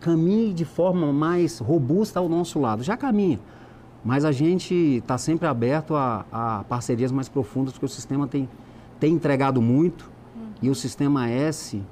caminhe 0.00 0.54
de 0.54 0.64
forma 0.64 1.12
mais 1.12 1.58
robusta 1.58 2.18
ao 2.18 2.28
nosso 2.28 2.58
lado. 2.58 2.82
Já 2.82 2.96
caminha, 2.96 3.38
mas 4.08 4.24
a 4.24 4.32
gente 4.32 4.74
está 4.74 5.18
sempre 5.18 5.46
aberto 5.46 5.94
a, 5.94 6.24
a, 6.32 6.64
parcerias 6.64 7.12
mais 7.12 7.28
profundas, 7.28 7.74
porque 7.74 7.84
o 7.84 7.90
sistema 7.90 8.26
tem, 8.26 8.48
tem 8.98 9.12
entregado 9.12 9.60
muito 9.60 10.10
uhum. 10.34 10.46
e 10.62 10.70
o 10.70 10.74
sistema 10.74 11.28
S 11.28 11.82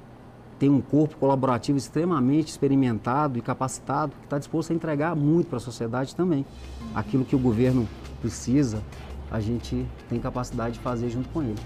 tem 0.57 0.67
um 0.67 0.81
corpo 0.81 1.15
colaborativo 1.17 1.77
extremamente 1.77 2.47
experimentado 2.47 3.37
e 3.37 3.41
capacitado, 3.43 4.13
que 4.19 4.23
está 4.23 4.39
disposto 4.39 4.71
a 4.71 4.73
entregar 4.73 5.15
muito 5.15 5.45
para 5.45 5.57
a 5.57 5.59
sociedade 5.59 6.15
também. 6.15 6.43
Uhum. 6.81 6.87
Aquilo 6.95 7.23
que 7.23 7.35
o 7.35 7.39
governo 7.39 7.87
precisa, 8.19 8.81
a 9.29 9.39
gente 9.39 9.85
tem 10.09 10.19
capacidade 10.19 10.73
de 10.73 10.79
fazer 10.79 11.11
junto 11.11 11.29
com 11.29 11.43
ele. 11.43 11.59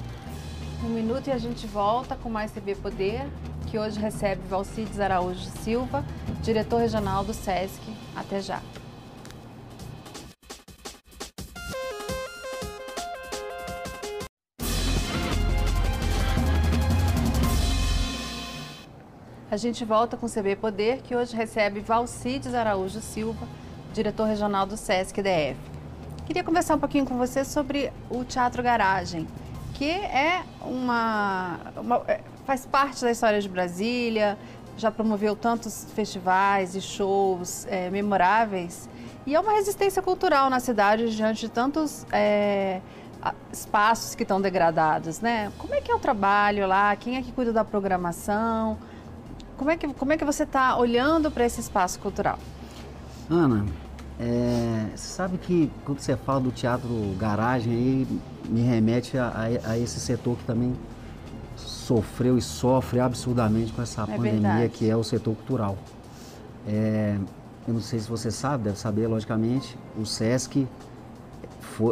Um 0.84 0.90
minuto 0.90 1.30
e 1.30 1.32
a 1.32 1.38
gente 1.38 1.66
volta 1.66 2.18
com 2.18 2.30
mais 2.30 2.52
TV 2.52 2.76
Poder, 2.76 3.26
que 3.68 3.80
hoje 3.80 3.98
recebe 3.98 4.42
Valcides 4.50 5.00
Araújo 5.00 5.50
Silva, 5.64 6.04
diretor 6.44 6.82
regional 6.82 7.24
do 7.24 7.34
SESC. 7.34 7.80
Até 8.18 8.42
já. 8.42 8.62
A 19.52 19.58
gente 19.58 19.84
volta 19.84 20.16
com 20.16 20.28
o 20.28 20.30
CB 20.30 20.56
Poder, 20.56 21.02
que 21.02 21.14
hoje 21.14 21.36
recebe 21.36 21.82
Valcides 21.82 22.54
Araújo 22.54 23.02
Silva, 23.02 23.46
diretor 23.92 24.24
regional 24.24 24.66
do 24.66 24.78
SESC 24.78 25.22
DF. 25.22 25.58
Queria 26.26 26.42
conversar 26.42 26.76
um 26.76 26.80
pouquinho 26.80 27.06
com 27.06 27.18
você 27.18 27.44
sobre 27.44 27.92
o 28.10 28.24
Teatro 28.24 28.64
Garagem, 28.64 29.28
que 29.74 29.90
é 29.90 30.42
uma, 30.62 31.60
uma 31.76 32.02
é, 32.08 32.22
faz 32.46 32.66
parte 32.66 33.02
da 33.02 33.12
história 33.12 33.42
de 33.42 33.50
Brasília, 33.50 34.38
já 34.78 34.90
promoveu 34.90 35.36
tantos 35.36 35.86
festivais 35.94 36.74
e 36.74 36.80
shows 36.80 37.68
é, 37.70 37.90
memoráveis 37.90 38.88
e 39.26 39.36
é 39.36 39.40
uma 39.42 39.52
resistência 39.52 40.02
cultural 40.02 40.50
na 40.50 40.62
cidade 40.62 41.14
diante 41.14 41.42
de 41.42 41.50
tantos 41.50 42.06
é, 42.10 42.80
espaços 43.52 44.16
que 44.16 44.24
estão 44.24 44.40
degradados, 44.40 45.20
né? 45.20 45.52
Como 45.58 45.76
é 45.76 45.82
que 45.82 45.92
é 45.92 45.94
o 45.94 46.00
trabalho 46.00 46.66
lá? 46.66 46.96
Quem 46.96 47.18
é 47.18 47.22
que 47.22 47.34
cuida 47.34 47.52
da 47.52 47.66
programação? 47.66 48.78
Como 49.62 49.70
é 49.70 49.78
que, 49.78 49.94
como 49.94 50.12
é 50.12 50.18
que 50.18 50.26
você 50.26 50.42
está 50.42 50.76
olhando 50.76 51.30
para 51.30 51.46
esse 51.46 51.62
espaço 51.62 52.00
cultural? 52.00 52.40
Ana, 53.30 53.64
é, 54.20 54.88
você 54.90 55.08
sabe 55.08 55.38
que 55.38 55.72
quando 55.86 56.00
você 56.00 56.18
fala 56.18 56.40
do 56.40 56.52
teatro 56.52 56.90
garagem, 57.20 57.72
aí 57.72 58.08
me 58.50 58.62
remete 58.62 59.20
a, 59.20 59.28
a, 59.28 59.70
a 59.74 59.78
esse 59.78 60.00
setor 60.00 60.36
que 60.36 60.46
também 60.46 60.74
sofreu 61.56 62.40
e 62.40 62.42
sofre 62.42 63.00
absurdamente 63.00 63.72
com 63.72 63.84
essa 63.84 64.02
é 64.02 64.06
pandemia, 64.08 64.42
verdade. 64.42 64.70
que 64.70 64.90
é 64.90 64.98
o 64.98 65.04
setor 65.04 65.36
cultural. 65.36 65.78
É, 66.68 67.20
eu 67.68 67.74
não 67.76 67.82
sei 67.82 68.00
se 68.00 68.10
você 68.10 68.32
sabe, 68.32 68.64
deve 68.64 68.80
saber, 68.80 69.06
logicamente, 69.06 69.78
o 69.96 70.08
SESC 70.08 70.68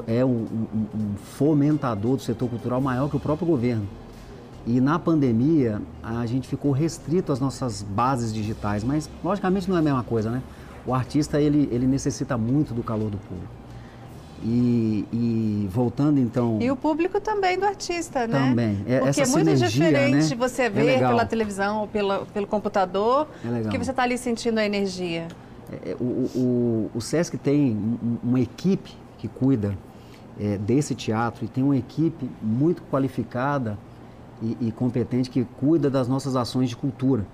é 0.07 0.25
um, 0.25 0.29
um, 0.29 0.87
um 0.95 1.15
fomentador 1.37 2.15
do 2.15 2.23
setor 2.23 2.49
cultural 2.49 2.81
maior 2.81 3.11
que 3.11 3.15
o 3.15 3.19
próprio 3.19 3.45
governo. 3.47 3.87
E 4.69 4.79
na 4.79 4.99
pandemia, 4.99 5.81
a 6.03 6.27
gente 6.27 6.47
ficou 6.47 6.71
restrito 6.71 7.31
às 7.31 7.39
nossas 7.39 7.81
bases 7.81 8.31
digitais, 8.31 8.83
mas 8.83 9.09
logicamente 9.23 9.67
não 9.67 9.75
é 9.75 9.79
a 9.79 9.81
mesma 9.81 10.03
coisa, 10.03 10.29
né? 10.29 10.43
O 10.85 10.93
artista, 10.93 11.41
ele, 11.41 11.67
ele 11.71 11.87
necessita 11.87 12.37
muito 12.37 12.71
do 12.71 12.83
calor 12.83 13.09
do 13.09 13.17
público. 13.17 13.51
E, 14.43 15.05
e, 15.11 15.69
voltando 15.71 16.19
então. 16.19 16.59
E 16.61 16.69
o 16.69 16.75
público 16.75 17.19
também 17.19 17.57
do 17.57 17.65
artista, 17.65 18.27
né? 18.27 18.47
Também. 18.47 18.83
É, 18.87 18.99
Porque 18.99 19.21
essa 19.21 19.21
é 19.23 19.25
muito 19.25 19.57
sinergia, 19.57 19.67
diferente 19.87 20.29
né? 20.29 20.35
você 20.35 20.61
é 20.61 20.69
ver 20.69 20.99
pela 20.99 21.25
televisão 21.25 21.81
ou 21.81 21.87
pela, 21.87 22.25
pelo 22.27 22.45
computador, 22.45 23.27
é 23.43 23.61
porque 23.61 23.79
você 23.79 23.89
está 23.89 24.03
ali 24.03 24.19
sentindo 24.19 24.59
a 24.59 24.65
energia. 24.65 25.27
É, 25.71 25.89
é, 25.91 25.95
o, 25.99 26.03
o, 26.03 26.91
o 26.93 27.01
SESC 27.01 27.39
tem 27.39 27.75
uma 28.23 28.39
equipe 28.39 28.95
que 29.17 29.27
cuida 29.27 29.75
é, 30.39 30.59
desse 30.59 30.93
teatro 30.93 31.43
e 31.43 31.47
tem 31.47 31.63
uma 31.63 31.75
equipe 31.75 32.29
muito 32.39 32.83
qualificada 32.83 33.79
e, 34.41 34.57
e 34.67 34.71
competente 34.71 35.29
que 35.29 35.43
cuida 35.59 35.89
das 35.89 36.07
nossas 36.07 36.35
ações 36.35 36.69
de 36.69 36.75
cultura. 36.75 37.25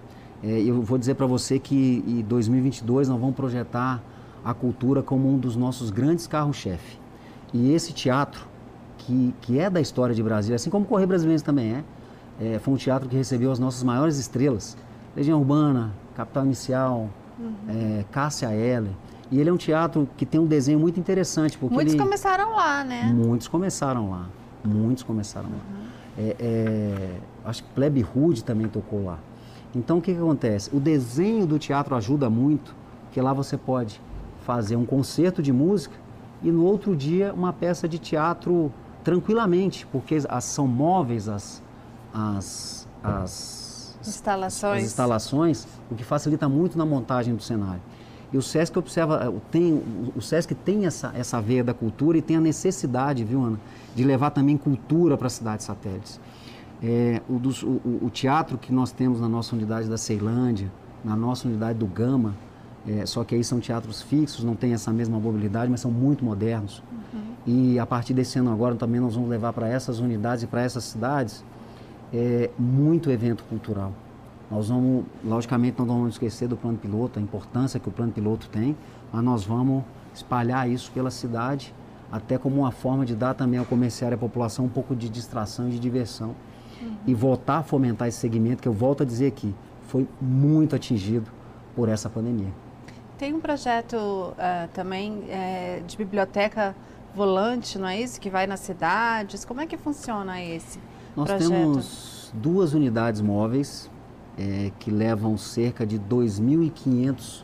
É, 0.43 0.61
eu 0.61 0.81
vou 0.81 0.97
dizer 0.97 1.15
para 1.15 1.25
você 1.25 1.59
que 1.59 2.03
em 2.07 2.21
2022 2.21 3.09
nós 3.09 3.19
vamos 3.19 3.35
projetar 3.35 4.01
a 4.43 4.53
cultura 4.53 5.01
como 5.01 5.27
um 5.27 5.37
dos 5.37 5.55
nossos 5.55 5.89
grandes 5.89 6.27
carros-chefe. 6.27 6.99
E 7.53 7.73
esse 7.73 7.93
teatro, 7.93 8.45
que, 8.97 9.33
que 9.41 9.59
é 9.59 9.69
da 9.69 9.81
história 9.81 10.13
de 10.13 10.21
Brasília, 10.21 10.55
assim 10.55 10.69
como 10.69 10.85
o 10.85 10.87
Correio 10.87 11.07
Brasileiro 11.07 11.41
também 11.41 11.73
é, 11.73 11.83
é, 12.39 12.59
foi 12.59 12.73
um 12.73 12.77
teatro 12.77 13.07
que 13.07 13.15
recebeu 13.15 13.51
as 13.51 13.59
nossas 13.59 13.81
maiores 13.81 14.17
estrelas, 14.17 14.77
Legião 15.15 15.39
Urbana, 15.39 15.93
Capital 16.15 16.45
Inicial, 16.45 17.09
uhum. 17.39 17.53
é, 17.69 18.05
Cássia 18.11 18.51
Eller. 18.53 18.91
E 19.31 19.39
ele 19.39 19.49
é 19.49 19.53
um 19.53 19.57
teatro 19.57 20.07
que 20.15 20.25
tem 20.25 20.39
um 20.39 20.45
desenho 20.45 20.79
muito 20.79 20.99
interessante. 20.99 21.57
Porque 21.57 21.73
muitos 21.73 21.93
ele... 21.93 22.03
começaram 22.03 22.51
lá, 22.55 22.83
né? 22.83 23.11
Muitos 23.13 23.47
começaram 23.47 24.11
lá. 24.11 24.27
Muitos 24.63 25.03
começaram 25.03 25.49
lá. 25.49 25.74
É, 26.17 26.35
é, 26.39 27.19
acho 27.43 27.63
que 27.63 27.69
Plebe 27.69 28.01
Rude 28.01 28.43
também 28.43 28.67
tocou 28.67 29.03
lá. 29.03 29.19
Então 29.75 29.97
o 29.97 30.01
que, 30.01 30.13
que 30.13 30.19
acontece? 30.19 30.73
O 30.73 30.79
desenho 30.79 31.45
do 31.45 31.59
teatro 31.59 31.95
ajuda 31.95 32.29
muito, 32.29 32.73
que 33.11 33.19
lá 33.19 33.33
você 33.33 33.57
pode 33.57 34.01
fazer 34.45 34.75
um 34.75 34.85
concerto 34.85 35.41
de 35.41 35.51
música 35.51 35.95
e 36.41 36.51
no 36.51 36.63
outro 36.63 36.95
dia 36.95 37.33
uma 37.33 37.51
peça 37.51 37.87
de 37.87 37.99
teatro 37.99 38.71
tranquilamente, 39.03 39.85
porque 39.87 40.17
as, 40.29 40.45
são 40.45 40.67
móveis 40.67 41.27
as, 41.27 41.61
as, 42.13 42.87
as 43.03 43.97
instalações. 44.01 44.77
as 44.77 44.83
instalações, 44.83 45.67
o 45.91 45.95
que 45.95 46.03
facilita 46.03 46.47
muito 46.47 46.77
na 46.77 46.85
montagem 46.85 47.35
do 47.35 47.41
cenário. 47.41 47.81
E 48.33 48.37
o 48.37 48.41
SESC 48.41 48.77
observa, 48.77 49.33
tem, 49.51 49.81
o 50.15 50.21
SESC 50.21 50.53
tem 50.55 50.85
essa, 50.85 51.11
essa 51.15 51.39
veia 51.41 51.63
da 51.63 51.73
cultura 51.73 52.17
e 52.17 52.21
tem 52.21 52.37
a 52.37 52.41
necessidade, 52.41 53.23
viu, 53.23 53.43
Ana, 53.43 53.59
de 53.95 54.03
levar 54.03 54.31
também 54.31 54.57
cultura 54.57 55.17
para 55.17 55.27
as 55.27 55.33
cidades 55.33 55.65
satélites. 55.65 56.19
É, 56.83 57.21
o, 57.29 57.39
dos, 57.39 57.63
o, 57.63 57.79
o, 58.01 58.09
teatro 58.11 58.57
que 58.57 58.73
nós 58.73 58.91
temos 58.91 59.21
na 59.21 59.29
nossa 59.29 59.55
unidade 59.55 59.87
da 59.87 59.97
Ceilândia, 59.97 60.71
na 61.03 61.15
nossa 61.15 61.47
unidade 61.47 61.79
do 61.79 61.85
Gama, 61.85 62.35
é, 62.87 63.05
só 63.05 63.23
que 63.23 63.33
aí 63.33 63.43
são 63.43 63.59
teatros 63.59 64.01
fixos, 64.01 64.43
não 64.43 64.55
tem 64.55 64.73
essa 64.73 64.91
mesma 64.91 65.19
mobilidade, 65.19 65.71
mas 65.71 65.79
são 65.79 65.89
muito 65.89 66.23
modernos. 66.23 66.83
Uhum. 67.13 67.21
E 67.47 67.79
a 67.79 67.85
partir 67.85 68.13
desse 68.13 68.37
ano 68.37 68.51
agora 68.51 68.75
também 68.75 68.99
nós 68.99 69.15
vamos 69.15 69.29
levar 69.29 69.53
para 69.53 69.67
essas 69.67 69.99
unidades 69.99 70.43
e 70.43 70.47
para 70.47 70.61
essas 70.61 70.83
cidades 70.83 71.43
é, 72.13 72.49
muito 72.59 73.09
evento 73.09 73.43
cultural. 73.45 73.93
Nós 74.49 74.69
vamos, 74.69 75.05
logicamente, 75.23 75.79
não 75.79 75.85
vamos 75.85 76.13
esquecer 76.13 76.47
do 76.47 76.55
plano 76.55 76.77
piloto, 76.77 77.19
a 77.19 77.21
importância 77.21 77.79
que 77.79 77.89
o 77.89 77.91
plano 77.91 78.11
piloto 78.11 78.47
tem, 78.49 78.75
mas 79.11 79.23
nós 79.23 79.43
vamos 79.43 79.83
espalhar 80.13 80.69
isso 80.69 80.91
pela 80.91 81.09
cidade, 81.09 81.73
até 82.11 82.37
como 82.37 82.57
uma 82.57 82.71
forma 82.71 83.05
de 83.05 83.15
dar 83.15 83.33
também 83.33 83.59
ao 83.59 83.65
comerciário 83.65 84.15
e 84.15 84.17
à 84.17 84.19
população 84.19 84.65
um 84.65 84.69
pouco 84.69 84.95
de 84.95 85.09
distração 85.09 85.67
e 85.67 85.71
de 85.71 85.79
diversão. 85.79 86.35
Uhum. 86.81 86.95
E 87.07 87.13
voltar 87.13 87.59
a 87.59 87.63
fomentar 87.63 88.07
esse 88.07 88.19
segmento, 88.19 88.61
que 88.61 88.67
eu 88.67 88.73
volto 88.73 89.01
a 89.01 89.05
dizer 89.05 89.27
aqui, 89.27 89.53
foi 89.87 90.07
muito 90.21 90.75
atingido 90.75 91.29
por 91.75 91.89
essa 91.89 92.09
pandemia. 92.09 92.53
Tem 93.17 93.33
um 93.33 93.39
projeto 93.39 93.95
uh, 93.95 94.67
também 94.73 95.23
é, 95.29 95.81
de 95.87 95.97
biblioteca 95.97 96.75
volante, 97.15 97.79
não 97.79 97.87
é 97.87 97.99
isso? 97.99 98.19
Que 98.19 98.29
vai 98.29 98.45
nas 98.45 98.59
cidades. 98.59 99.45
Como 99.45 99.61
é 99.61 99.65
que 99.65 99.77
funciona 99.77 100.41
esse 100.41 100.79
Nós 101.15 101.29
projeto? 101.29 101.49
Nós 101.49 101.59
temos 101.59 102.31
duas 102.33 102.73
unidades 102.73 103.21
móveis 103.21 103.89
é, 104.37 104.71
que 104.79 104.91
levam 104.91 105.37
cerca 105.37 105.85
de 105.85 105.99
2.500 105.99 107.43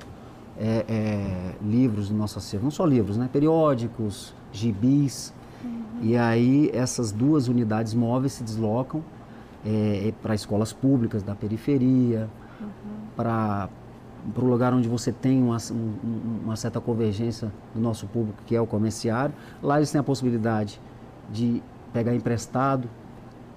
é, 0.58 0.86
é, 0.88 1.56
livros 1.62 2.10
no 2.10 2.18
nosso 2.18 2.38
acervo. 2.38 2.66
Não 2.66 2.72
só 2.72 2.86
livros, 2.86 3.18
né? 3.18 3.30
periódicos, 3.32 4.34
gibis. 4.52 5.34
Uhum. 5.64 6.00
E 6.02 6.18
aí 6.18 6.70
essas 6.74 7.12
duas 7.12 7.48
unidades 7.48 7.94
móveis 7.94 8.34
se 8.34 8.44
deslocam 8.44 9.04
é, 9.66 10.10
é 10.10 10.14
para 10.22 10.36
escolas 10.36 10.74
públicas 10.74 11.24
da 11.24 11.36
periferia, 11.36 12.30
uhum. 12.60 12.68
para 13.16 13.70
para 14.36 14.46
o 14.46 14.48
lugar 14.48 14.72
onde 14.72 14.88
você 14.88 15.12
tem 15.12 15.42
uma, 15.42 15.58
uma, 16.46 16.56
certa 16.56 16.80
convergência 16.80 17.52
do 17.74 17.82
nosso 17.82 18.06
público, 18.06 18.38
que 18.46 18.56
é 18.56 18.62
o 18.62 18.68
comerciário. 18.68 19.34
Lá 19.64 19.78
eles 19.78 19.92
têm 19.92 20.00
a 20.00 20.04
possibilidade 20.04 20.80
de 21.32 21.64
pegar 21.92 22.14
emprestado 22.14 22.88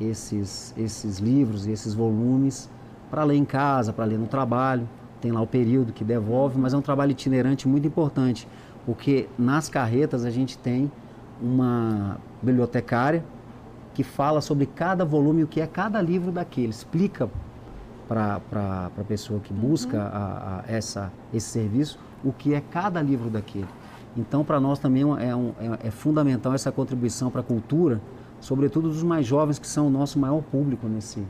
esses, 0.01 0.75
esses 0.77 1.19
livros 1.19 1.67
e 1.67 1.71
esses 1.71 1.93
volumes 1.93 2.71
para 3.15 3.23
ler 3.23 3.37
em 3.37 3.45
casa, 3.45 3.93
para 3.93 4.05
ler 4.05 4.19
no 4.19 4.27
trabalho. 4.27 4.89
Tem 5.21 5.31
lá 5.31 5.41
o 5.41 5.47
período 5.47 5.93
que 5.93 6.03
devolve, 6.03 6.59
mas 6.59 6.75
é 6.75 6.77
um 6.77 6.83
trabalho 6.83 7.13
itinerante 7.13 7.69
muito 7.69 7.87
importante, 7.87 8.49
porque 8.85 9.29
nas 9.39 9.69
carretas 9.69 10.25
a 10.25 10.31
gente 10.31 10.59
tem 10.59 10.91
uma 11.41 12.19
bibliotecária 12.43 13.25
que 13.95 14.03
fala 14.03 14.41
sobre 14.41 14.67
cada 14.67 15.05
volume, 15.05 15.45
o 15.45 15.47
que 15.47 15.61
é 15.61 15.67
cada 15.67 16.03
livro 16.03 16.33
daquele, 16.33 16.71
explica 16.71 17.31
para 18.09 18.41
a 18.99 19.05
pessoa 19.07 19.39
que 19.39 19.53
busca 19.53 19.97
uhum. 19.97 20.03
a, 20.03 20.63
a 20.67 20.73
essa, 20.73 21.13
esse 21.33 21.47
serviço 21.47 22.01
o 22.25 22.33
que 22.33 22.53
é 22.53 22.61
cada 22.61 23.01
livro 23.01 23.31
daquele. 23.31 23.69
Então, 24.17 24.45
para 24.45 24.59
nós 24.59 24.81
também 24.81 25.03
é, 25.03 25.37
um, 25.37 25.53
é, 25.61 25.87
é, 25.87 25.91
fundamental 25.93 26.53
essa 26.53 26.73
contribuição 26.73 27.31
para 27.31 27.43
a 27.43 27.45
cultura, 27.45 28.01
sobretudo 28.41 28.89
dos 28.89 29.05
mais 29.05 29.25
jovens, 29.25 29.61
que 29.61 29.69
são 29.69 29.87
o 29.87 29.91
nosso 29.91 30.19
maior 30.19 30.43
público 30.43 30.89
nesse, 30.89 31.25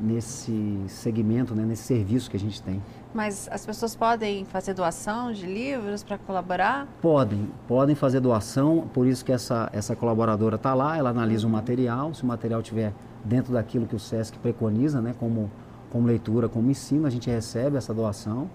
nesse 0.00 0.76
segmento, 0.88 1.54
né, 1.54 1.64
nesse 1.64 1.84
serviço 1.84 2.30
que 2.30 2.36
a 2.36 2.40
gente 2.40 2.62
tem. 2.62 2.82
Mas 3.12 3.48
as 3.50 3.64
pessoas 3.64 3.94
podem 3.94 4.44
fazer 4.44 4.74
doação 4.74 5.32
de 5.32 5.46
livros 5.46 6.02
para 6.02 6.18
colaborar? 6.18 6.88
Podem, 7.00 7.48
podem 7.68 7.94
fazer 7.94 8.20
doação, 8.20 8.88
por 8.92 9.06
isso 9.06 9.24
que 9.24 9.32
essa, 9.32 9.70
essa 9.72 9.94
colaboradora 9.94 10.56
está 10.56 10.74
lá, 10.74 10.96
ela 10.96 11.10
analisa 11.10 11.46
o 11.46 11.50
material, 11.50 12.12
se 12.12 12.24
o 12.24 12.26
material 12.26 12.60
estiver 12.60 12.92
dentro 13.24 13.52
daquilo 13.52 13.86
que 13.86 13.94
o 13.94 14.00
SESC 14.00 14.36
preconiza, 14.38 15.00
né, 15.00 15.14
como, 15.18 15.50
como 15.90 16.06
leitura, 16.06 16.48
como 16.48 16.70
ensino, 16.70 17.06
a 17.06 17.10
gente 17.10 17.30
recebe 17.30 17.76
essa 17.76 17.94
doação 17.94 18.50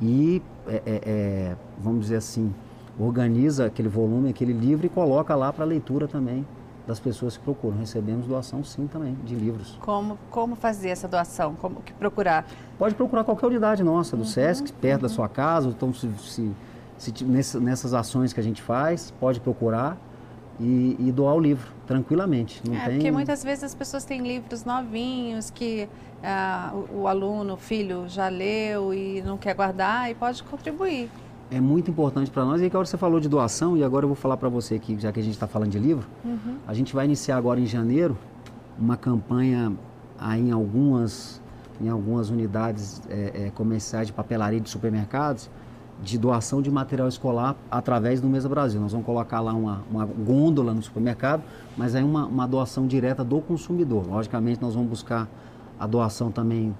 e, 0.00 0.40
é, 0.66 0.82
é, 0.86 1.02
é 1.04 1.56
vamos 1.78 2.02
dizer 2.02 2.16
assim, 2.16 2.54
organiza 2.98 3.66
aquele 3.66 3.88
volume, 3.88 4.30
aquele 4.30 4.52
livro 4.52 4.86
e 4.86 4.88
coloca 4.88 5.34
lá 5.34 5.52
para 5.52 5.64
leitura 5.64 6.06
também 6.06 6.46
das 6.88 6.98
pessoas 6.98 7.36
que 7.36 7.44
procuram. 7.44 7.76
Recebemos 7.76 8.26
doação 8.26 8.64
sim 8.64 8.86
também 8.86 9.14
de 9.22 9.34
livros. 9.34 9.78
Como, 9.82 10.18
como 10.30 10.56
fazer 10.56 10.88
essa 10.88 11.06
doação? 11.06 11.54
Como 11.54 11.82
que 11.82 11.92
procurar? 11.92 12.46
Pode 12.78 12.94
procurar 12.94 13.24
qualquer 13.24 13.46
unidade 13.46 13.84
nossa, 13.84 14.16
do 14.16 14.22
uhum, 14.22 14.28
SESC, 14.28 14.72
perto 14.72 15.02
uhum. 15.02 15.08
da 15.08 15.14
sua 15.14 15.28
casa, 15.28 15.68
então 15.68 15.92
se, 15.92 16.10
se, 16.18 16.50
se 16.96 17.24
nessas 17.60 17.92
ações 17.92 18.32
que 18.32 18.40
a 18.40 18.42
gente 18.42 18.62
faz, 18.62 19.12
pode 19.20 19.38
procurar 19.38 19.98
e, 20.58 20.96
e 20.98 21.12
doar 21.12 21.34
o 21.34 21.40
livro 21.40 21.70
tranquilamente. 21.86 22.62
Não 22.66 22.74
é, 22.74 22.86
tem... 22.86 22.94
porque 22.94 23.10
muitas 23.10 23.44
vezes 23.44 23.64
as 23.64 23.74
pessoas 23.74 24.06
têm 24.06 24.22
livros 24.22 24.64
novinhos 24.64 25.50
que 25.50 25.86
ah, 26.24 26.72
o, 26.72 27.02
o 27.02 27.06
aluno, 27.06 27.52
o 27.52 27.58
filho 27.58 28.08
já 28.08 28.30
leu 28.30 28.94
e 28.94 29.20
não 29.20 29.36
quer 29.36 29.54
guardar 29.54 30.10
e 30.10 30.14
pode 30.14 30.42
contribuir 30.42 31.10
é 31.50 31.60
muito 31.60 31.90
importante 31.90 32.30
para 32.30 32.44
nós. 32.44 32.60
E 32.62 32.68
que 32.68 32.76
a 32.76 32.78
hora 32.78 32.86
você 32.86 32.96
falou 32.96 33.20
de 33.20 33.28
doação, 33.28 33.76
e 33.76 33.84
agora 33.84 34.04
eu 34.04 34.08
vou 34.08 34.16
falar 34.16 34.36
para 34.36 34.48
você 34.48 34.74
aqui, 34.74 34.98
já 34.98 35.12
que 35.12 35.20
a 35.20 35.22
gente 35.22 35.34
está 35.34 35.46
falando 35.46 35.70
de 35.70 35.78
livro, 35.78 36.06
uhum. 36.24 36.56
a 36.66 36.74
gente 36.74 36.94
vai 36.94 37.04
iniciar 37.04 37.36
agora 37.36 37.60
em 37.60 37.66
janeiro 37.66 38.16
uma 38.78 38.96
campanha 38.96 39.72
aí 40.18 40.48
em 40.48 40.52
algumas, 40.52 41.40
em 41.80 41.88
algumas 41.88 42.30
unidades 42.30 43.02
é, 43.08 43.46
é, 43.46 43.50
comerciais 43.50 44.06
de 44.06 44.12
papelaria 44.12 44.60
de 44.60 44.68
supermercados 44.68 45.50
de 46.02 46.16
doação 46.16 46.62
de 46.62 46.70
material 46.70 47.08
escolar 47.08 47.56
através 47.70 48.20
do 48.20 48.28
Mesa 48.28 48.48
Brasil. 48.48 48.80
Nós 48.80 48.92
vamos 48.92 49.04
colocar 49.04 49.40
lá 49.40 49.52
uma, 49.52 49.82
uma 49.90 50.06
gôndola 50.06 50.72
no 50.72 50.82
supermercado, 50.82 51.42
mas 51.76 51.94
é 51.94 52.02
uma, 52.02 52.26
uma 52.26 52.46
doação 52.46 52.86
direta 52.86 53.24
do 53.24 53.40
consumidor. 53.40 54.06
Logicamente, 54.06 54.62
nós 54.62 54.74
vamos 54.74 54.88
buscar 54.88 55.28
a 55.78 55.86
doação 55.86 56.30
também 56.30 56.74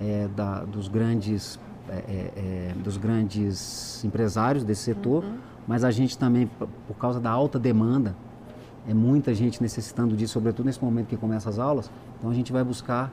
é, 0.00 0.28
da, 0.34 0.64
dos 0.64 0.88
grandes 0.88 1.58
é, 1.88 1.94
é, 1.94 2.32
é, 2.36 2.72
dos 2.82 2.96
grandes 2.96 4.04
empresários 4.04 4.64
desse 4.64 4.82
setor, 4.82 5.24
uhum. 5.24 5.36
mas 5.66 5.84
a 5.84 5.90
gente 5.90 6.16
também, 6.18 6.50
por 6.86 6.96
causa 6.98 7.20
da 7.20 7.30
alta 7.30 7.58
demanda, 7.58 8.14
é 8.88 8.94
muita 8.94 9.34
gente 9.34 9.60
necessitando 9.62 10.16
disso, 10.16 10.34
sobretudo 10.34 10.66
nesse 10.66 10.82
momento 10.82 11.06
que 11.06 11.16
começa 11.16 11.48
as 11.48 11.58
aulas, 11.58 11.90
então 12.18 12.30
a 12.30 12.34
gente 12.34 12.52
vai 12.52 12.62
buscar 12.62 13.12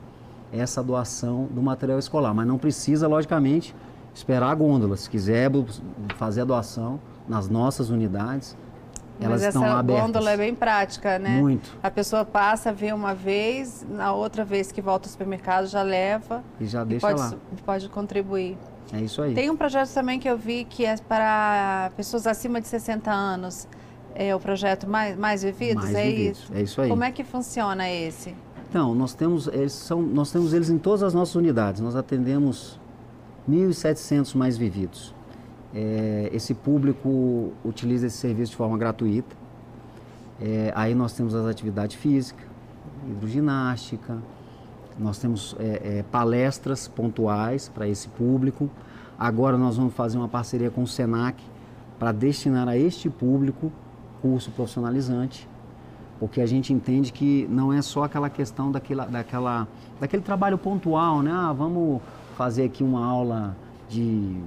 essa 0.52 0.82
doação 0.82 1.48
do 1.50 1.60
material 1.60 1.98
escolar, 1.98 2.32
mas 2.32 2.46
não 2.46 2.58
precisa, 2.58 3.08
logicamente, 3.08 3.74
esperar 4.14 4.50
a 4.50 4.54
gôndola. 4.54 4.96
Se 4.96 5.10
quiser 5.10 5.50
fazer 6.16 6.42
a 6.42 6.44
doação 6.44 7.00
nas 7.28 7.48
nossas 7.48 7.90
unidades, 7.90 8.56
elas 9.20 9.42
Mas 9.42 9.54
essa 9.54 9.82
gôndola 9.82 10.32
é 10.32 10.36
bem 10.36 10.54
prática, 10.54 11.18
né? 11.18 11.40
Muito. 11.40 11.76
A 11.82 11.90
pessoa 11.90 12.24
passa, 12.24 12.72
vê 12.72 12.92
uma 12.92 13.14
vez, 13.14 13.86
na 13.88 14.12
outra 14.12 14.44
vez 14.44 14.72
que 14.72 14.80
volta 14.80 15.06
ao 15.06 15.12
supermercado 15.12 15.66
já 15.66 15.82
leva. 15.82 16.42
E 16.60 16.66
já 16.66 16.82
deixa 16.82 17.06
pode, 17.06 17.20
lá. 17.20 17.34
Pode 17.64 17.88
contribuir. 17.88 18.58
É 18.92 19.00
isso 19.00 19.22
aí. 19.22 19.34
Tem 19.34 19.50
um 19.50 19.56
projeto 19.56 19.92
também 19.92 20.18
que 20.18 20.28
eu 20.28 20.36
vi 20.36 20.64
que 20.64 20.84
é 20.84 20.96
para 20.96 21.90
pessoas 21.96 22.26
acima 22.26 22.60
de 22.60 22.68
60 22.68 23.10
anos. 23.10 23.68
É 24.14 24.34
o 24.34 24.38
projeto 24.38 24.88
Mais, 24.88 25.16
mais 25.16 25.42
Vividos? 25.42 25.84
Mais 25.84 25.94
é 25.96 26.04
vividos. 26.04 26.38
isso? 26.38 26.54
É 26.54 26.62
isso 26.62 26.80
aí. 26.80 26.88
Como 26.88 27.02
é 27.02 27.10
que 27.10 27.24
funciona 27.24 27.90
esse? 27.90 28.34
Então, 28.68 28.94
nós 28.94 29.14
temos, 29.14 29.46
eles 29.48 29.72
são, 29.72 30.02
nós 30.02 30.32
temos 30.32 30.52
eles 30.52 30.68
em 30.68 30.78
todas 30.78 31.02
as 31.02 31.14
nossas 31.14 31.34
unidades. 31.36 31.80
Nós 31.80 31.94
atendemos 31.96 32.78
1.700 33.48 34.34
mais 34.36 34.56
vividos. 34.56 35.14
É, 35.74 36.30
esse 36.32 36.54
público 36.54 37.52
utiliza 37.64 38.06
esse 38.06 38.16
serviço 38.16 38.52
de 38.52 38.56
forma 38.56 38.78
gratuita. 38.78 39.34
É, 40.40 40.72
aí 40.74 40.94
nós 40.94 41.12
temos 41.12 41.34
as 41.34 41.46
atividades 41.46 41.96
físicas, 41.96 42.44
hidroginástica, 43.08 44.18
nós 44.98 45.18
temos 45.18 45.56
é, 45.58 45.98
é 45.98 46.04
palestras 46.04 46.86
pontuais 46.86 47.68
para 47.68 47.88
esse 47.88 48.08
público. 48.08 48.70
Agora 49.18 49.58
nós 49.58 49.76
vamos 49.76 49.94
fazer 49.94 50.16
uma 50.16 50.28
parceria 50.28 50.70
com 50.70 50.82
o 50.82 50.86
SENAC 50.86 51.42
para 51.98 52.12
destinar 52.12 52.68
a 52.68 52.76
este 52.76 53.10
público 53.10 53.72
curso 54.20 54.50
profissionalizante, 54.52 55.48
porque 56.18 56.40
a 56.40 56.46
gente 56.46 56.72
entende 56.72 57.12
que 57.12 57.46
não 57.50 57.72
é 57.72 57.82
só 57.82 58.04
aquela 58.04 58.30
questão 58.30 58.72
daquela, 58.72 59.04
daquela, 59.04 59.68
daquele 60.00 60.22
trabalho 60.22 60.56
pontual, 60.56 61.20
né? 61.20 61.30
Ah, 61.30 61.52
vamos 61.52 62.00
fazer 62.36 62.64
aqui 62.64 62.82
uma 62.82 63.04
aula 63.04 63.56
de 63.88 64.40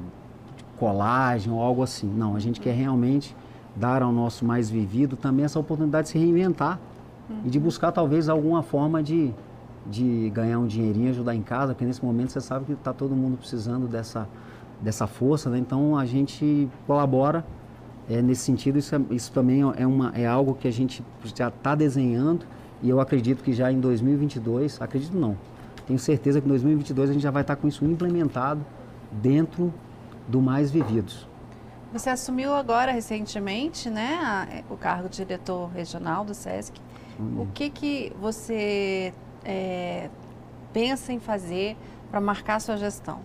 colagem 0.79 1.51
ou 1.51 1.61
algo 1.61 1.83
assim. 1.83 2.07
Não, 2.07 2.35
a 2.35 2.39
gente 2.39 2.59
quer 2.59 2.73
realmente 2.73 3.35
dar 3.75 4.01
ao 4.01 4.11
nosso 4.11 4.45
mais 4.45 4.69
vivido 4.69 5.15
também 5.15 5.45
essa 5.45 5.59
oportunidade 5.59 6.07
de 6.07 6.11
se 6.11 6.17
reinventar 6.17 6.79
uhum. 7.29 7.41
e 7.45 7.49
de 7.49 7.59
buscar 7.59 7.91
talvez 7.91 8.27
alguma 8.27 8.63
forma 8.63 9.03
de, 9.03 9.31
de 9.85 10.31
ganhar 10.33 10.59
um 10.59 10.65
dinheirinho, 10.65 11.09
ajudar 11.09 11.35
em 11.35 11.41
casa, 11.41 11.73
porque 11.73 11.85
nesse 11.85 12.03
momento 12.03 12.31
você 12.31 12.41
sabe 12.41 12.65
que 12.65 12.73
está 12.73 12.91
todo 12.91 13.15
mundo 13.15 13.37
precisando 13.37 13.87
dessa, 13.87 14.27
dessa 14.81 15.05
força, 15.05 15.49
né? 15.49 15.59
Então 15.59 15.97
a 15.97 16.05
gente 16.05 16.67
colabora 16.85 17.45
é, 18.09 18.21
nesse 18.21 18.41
sentido. 18.43 18.79
Isso, 18.79 18.95
é, 18.95 19.01
isso 19.11 19.31
também 19.31 19.61
é, 19.75 19.85
uma, 19.85 20.11
é 20.15 20.25
algo 20.25 20.55
que 20.55 20.67
a 20.67 20.71
gente 20.71 21.03
já 21.35 21.49
está 21.49 21.75
desenhando 21.75 22.45
e 22.81 22.89
eu 22.89 22.99
acredito 22.99 23.43
que 23.43 23.53
já 23.53 23.71
em 23.71 23.79
2022, 23.79 24.81
acredito 24.81 25.17
não, 25.17 25.35
tenho 25.87 25.97
certeza 25.97 26.39
que 26.39 26.45
em 26.45 26.49
2022 26.49 27.09
a 27.09 27.13
gente 27.13 27.21
já 27.21 27.31
vai 27.31 27.41
estar 27.41 27.55
tá 27.55 27.61
com 27.61 27.67
isso 27.67 27.83
implementado 27.85 28.61
dentro 29.11 29.73
do 30.27 30.41
Mais 30.41 30.69
Vividos. 30.69 31.27
Você 31.93 32.09
assumiu 32.09 32.53
agora 32.53 32.91
recentemente, 32.91 33.89
né, 33.89 34.63
o 34.69 34.75
cargo 34.75 35.07
de 35.07 35.17
diretor 35.17 35.67
regional 35.67 36.25
do 36.25 36.33
SESC. 36.33 36.73
Hum. 37.19 37.41
O 37.41 37.47
que 37.53 37.69
que 37.69 38.13
você 38.19 39.13
é, 39.43 40.09
pensa 40.73 41.13
em 41.13 41.19
fazer 41.19 41.77
para 42.11 42.19
marcar 42.19 42.59
sua 42.59 42.75
gestão? 42.75 43.19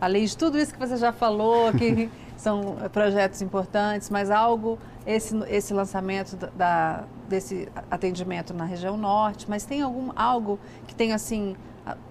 Além 0.00 0.24
de 0.24 0.36
tudo 0.36 0.58
isso 0.58 0.72
que 0.72 0.78
você 0.78 0.96
já 0.96 1.12
falou, 1.12 1.72
que 1.72 2.10
são 2.36 2.76
projetos 2.92 3.40
importantes, 3.40 4.10
mas 4.10 4.30
algo, 4.30 4.78
esse, 5.06 5.34
esse 5.48 5.72
lançamento 5.72 6.36
da, 6.36 7.04
desse 7.26 7.68
atendimento 7.90 8.52
na 8.52 8.64
região 8.64 8.96
norte, 8.96 9.48
mas 9.48 9.64
tem 9.64 9.80
algum 9.80 10.12
algo 10.14 10.60
que 10.86 10.94
tem 10.94 11.12
assim 11.12 11.56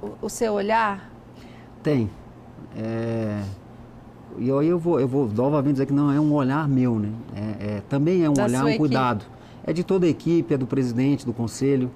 o, 0.02 0.26
o 0.26 0.30
seu 0.30 0.54
olhar? 0.54 1.10
Tem. 1.84 2.10
É 2.76 3.42
e 4.38 4.52
aí 4.52 4.68
eu 4.68 4.78
vou, 4.78 5.00
eu 5.00 5.08
vou 5.08 5.28
novamente 5.28 5.74
dizer 5.74 5.86
que 5.86 5.94
não 5.94 6.12
é 6.12 6.20
um 6.20 6.34
olhar 6.34 6.68
meu, 6.68 7.00
né? 7.00 7.12
É, 7.36 7.40
é 7.78 7.84
também 7.90 8.24
é 8.24 8.30
um 8.30 8.34
da 8.34 8.46
olhar, 8.46 8.66
um 8.66 8.78
cuidado. 8.78 9.26
É 9.64 9.74
de 9.74 9.84
toda 9.84 10.06
a 10.06 10.10
equipe, 10.10 10.54
é 10.54 10.58
do 10.58 10.68
presidente, 10.68 11.26
do 11.26 11.34
conselho, 11.34 11.92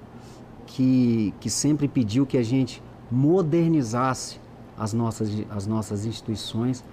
que, 0.66 1.32
que 1.40 1.48
sempre 1.48 1.88
pediu 1.88 2.26
que 2.26 2.36
a 2.36 2.42
gente 2.42 2.82
modernizasse 3.10 4.40
as 4.78 4.92
nossas, 4.92 5.30
as 5.50 5.66
nossas 5.66 6.06
instituições, 6.06 6.84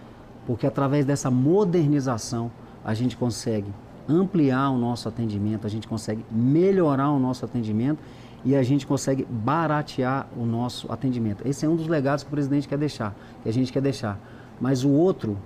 porque 0.46 0.68
através 0.68 1.06
dessa 1.06 1.32
modernização 1.32 2.52
a 2.84 2.94
gente 2.94 3.18
consegue 3.18 3.72
ampliar 4.08 4.70
o 4.70 4.78
nosso 4.78 5.08
atendimento, 5.08 5.66
a 5.66 5.70
gente 5.70 5.88
consegue 5.88 6.26
melhorar 6.32 7.12
o 7.12 7.20
nosso 7.20 7.46
atendimento 7.46 8.00
e 8.44 8.56
a 8.56 8.64
gente 8.64 8.88
consegue 8.88 9.26
baratear 9.30 10.28
o 10.36 10.46
nosso 10.46 10.92
atendimento. 10.92 11.48
Esse 11.48 11.66
é 11.66 11.70
um 11.70 11.76
dos 11.76 11.88
legados 11.88 12.24
que 12.24 12.30
o 12.30 12.32
presidente 12.32 12.68
quer 12.68 12.78
deixar, 12.78 13.16
que 13.44 13.50
a 13.50 13.54
gente 13.54 13.72
quer 13.72 13.82
deixar. 13.82 14.20
Mas 14.60 14.84
o 14.84 14.90
outro, 14.90 15.38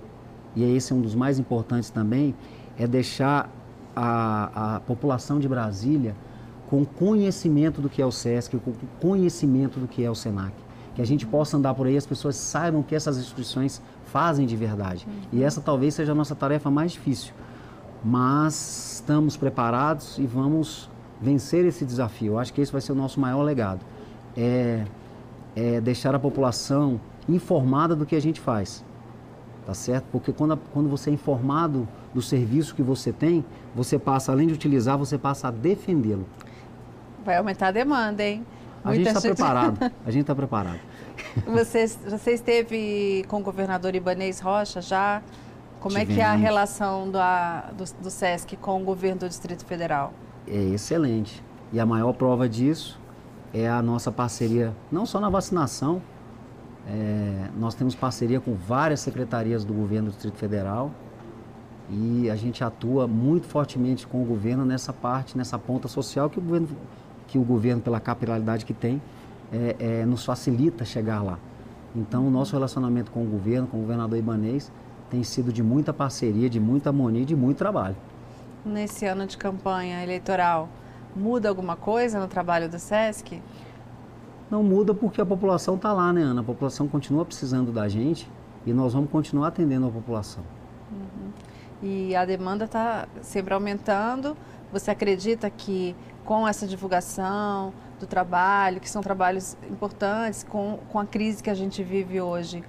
e 0.54 0.62
esse 0.62 0.92
é 0.92 0.96
um 0.96 1.00
dos 1.00 1.14
mais 1.14 1.38
importantes 1.38 1.90
também, 1.90 2.34
é 2.78 2.86
deixar 2.86 3.50
a, 3.94 4.76
a 4.76 4.80
população 4.80 5.38
de 5.38 5.48
Brasília 5.48 6.14
com 6.68 6.84
conhecimento 6.84 7.80
do 7.80 7.88
que 7.88 8.02
é 8.02 8.06
o 8.06 8.10
SESC, 8.10 8.56
com 8.58 8.72
conhecimento 9.00 9.78
do 9.78 9.86
que 9.86 10.04
é 10.04 10.10
o 10.10 10.14
SENAC. 10.14 10.52
Que 10.94 11.02
a 11.02 11.06
gente 11.06 11.26
possa 11.26 11.56
andar 11.56 11.74
por 11.74 11.86
aí, 11.86 11.96
as 11.96 12.06
pessoas 12.06 12.36
saibam 12.36 12.80
o 12.80 12.84
que 12.84 12.94
essas 12.94 13.18
instituições 13.18 13.82
fazem 14.06 14.46
de 14.46 14.56
verdade. 14.56 15.06
E 15.32 15.42
essa 15.42 15.60
talvez 15.60 15.94
seja 15.94 16.12
a 16.12 16.14
nossa 16.14 16.34
tarefa 16.34 16.70
mais 16.70 16.92
difícil. 16.92 17.32
Mas 18.04 18.94
estamos 18.94 19.36
preparados 19.36 20.18
e 20.18 20.26
vamos 20.26 20.90
vencer 21.20 21.64
esse 21.64 21.84
desafio. 21.84 22.34
Eu 22.34 22.38
acho 22.38 22.52
que 22.52 22.60
esse 22.60 22.70
vai 22.70 22.80
ser 22.80 22.92
o 22.92 22.94
nosso 22.94 23.18
maior 23.18 23.42
legado. 23.42 23.80
É, 24.36 24.84
é 25.56 25.80
deixar 25.80 26.14
a 26.14 26.18
população 26.18 27.00
informada 27.28 27.96
do 27.96 28.04
que 28.06 28.14
a 28.14 28.20
gente 28.20 28.40
faz. 28.40 28.84
Tá 29.66 29.72
certo? 29.72 30.04
Porque 30.12 30.32
quando, 30.32 30.56
quando 30.72 30.88
você 30.88 31.10
é 31.10 31.12
informado 31.12 31.88
do 32.12 32.20
serviço 32.20 32.74
que 32.74 32.82
você 32.82 33.12
tem, 33.12 33.44
você 33.74 33.98
passa, 33.98 34.30
além 34.30 34.46
de 34.46 34.54
utilizar, 34.54 34.98
você 34.98 35.16
passa 35.16 35.48
a 35.48 35.50
defendê-lo. 35.50 36.26
Vai 37.24 37.38
aumentar 37.38 37.68
a 37.68 37.70
demanda, 37.70 38.22
hein? 38.22 38.44
A 38.84 38.88
Muita 38.88 38.98
gente 38.98 39.08
está 39.08 39.20
gente... 39.20 39.36
preparado. 39.36 39.92
A 40.04 40.10
gente 40.10 40.20
está 40.20 40.34
preparado. 40.34 40.80
Você, 41.46 41.86
você 41.86 42.32
esteve 42.32 43.24
com 43.28 43.38
o 43.38 43.42
governador 43.42 43.94
Ibanês 43.94 44.40
Rocha 44.40 44.82
já? 44.82 45.22
Como 45.80 45.94
Tivemos. 45.94 46.12
é 46.12 46.14
que 46.14 46.20
é 46.20 46.24
a 46.24 46.34
relação 46.34 47.10
do, 47.10 47.18
a, 47.18 47.70
do, 47.76 47.84
do 48.02 48.10
SESC 48.10 48.56
com 48.56 48.82
o 48.82 48.84
governo 48.84 49.20
do 49.20 49.28
Distrito 49.28 49.64
Federal? 49.64 50.12
É 50.46 50.58
excelente. 50.58 51.42
E 51.72 51.80
a 51.80 51.86
maior 51.86 52.12
prova 52.12 52.46
disso 52.46 53.00
é 53.54 53.68
a 53.68 53.80
nossa 53.80 54.12
parceria, 54.12 54.74
não 54.92 55.06
só 55.06 55.18
na 55.18 55.30
vacinação, 55.30 56.02
é, 56.86 57.48
nós 57.58 57.74
temos 57.74 57.94
parceria 57.94 58.40
com 58.40 58.54
várias 58.54 59.00
secretarias 59.00 59.64
do 59.64 59.72
governo 59.72 60.08
do 60.08 60.12
Distrito 60.12 60.36
Federal 60.36 60.90
e 61.90 62.30
a 62.30 62.36
gente 62.36 62.62
atua 62.62 63.06
muito 63.06 63.46
fortemente 63.46 64.06
com 64.06 64.22
o 64.22 64.24
governo 64.24 64.64
nessa 64.64 64.92
parte, 64.92 65.36
nessa 65.36 65.58
ponta 65.58 65.88
social 65.88 66.28
que 66.28 66.38
o 66.38 66.42
governo, 66.42 66.68
que 67.26 67.38
o 67.38 67.42
governo 67.42 67.82
pela 67.82 68.00
capilaridade 68.00 68.64
que 68.64 68.74
tem, 68.74 69.00
é, 69.52 69.76
é, 69.78 70.06
nos 70.06 70.24
facilita 70.24 70.84
chegar 70.84 71.22
lá. 71.22 71.38
Então, 71.94 72.26
o 72.26 72.30
nosso 72.30 72.52
relacionamento 72.52 73.10
com 73.10 73.22
o 73.22 73.26
governo, 73.26 73.66
com 73.66 73.78
o 73.78 73.80
governador 73.80 74.18
Ibanês, 74.18 74.70
tem 75.10 75.22
sido 75.22 75.52
de 75.52 75.62
muita 75.62 75.92
parceria, 75.92 76.50
de 76.50 76.58
muita 76.58 76.88
harmonia 76.88 77.22
e 77.22 77.24
de 77.24 77.36
muito 77.36 77.58
trabalho. 77.58 77.96
Nesse 78.64 79.06
ano 79.06 79.26
de 79.26 79.36
campanha 79.36 80.02
eleitoral, 80.02 80.68
muda 81.14 81.48
alguma 81.48 81.76
coisa 81.76 82.18
no 82.18 82.26
trabalho 82.26 82.68
do 82.68 82.78
SESC? 82.78 83.40
Não 84.54 84.62
muda 84.62 84.94
porque 84.94 85.20
a 85.20 85.26
população 85.26 85.74
está 85.74 85.92
lá, 85.92 86.12
né, 86.12 86.22
Ana? 86.22 86.40
A 86.40 86.44
população 86.44 86.86
continua 86.86 87.24
precisando 87.24 87.72
da 87.72 87.88
gente 87.88 88.30
e 88.64 88.72
nós 88.72 88.94
vamos 88.94 89.10
continuar 89.10 89.48
atendendo 89.48 89.88
a 89.88 89.90
população. 89.90 90.44
Uhum. 90.92 91.32
E 91.82 92.14
a 92.14 92.24
demanda 92.24 92.64
está 92.64 93.08
sempre 93.20 93.52
aumentando. 93.52 94.36
Você 94.70 94.92
acredita 94.92 95.50
que 95.50 95.96
com 96.24 96.46
essa 96.46 96.68
divulgação 96.68 97.74
do 97.98 98.06
trabalho, 98.06 98.80
que 98.80 98.88
são 98.88 99.02
trabalhos 99.02 99.56
importantes, 99.68 100.44
com, 100.44 100.78
com 100.88 101.00
a 101.00 101.04
crise 101.04 101.42
que 101.42 101.50
a 101.50 101.54
gente 101.54 101.82
vive 101.82 102.20
hoje, 102.20 102.62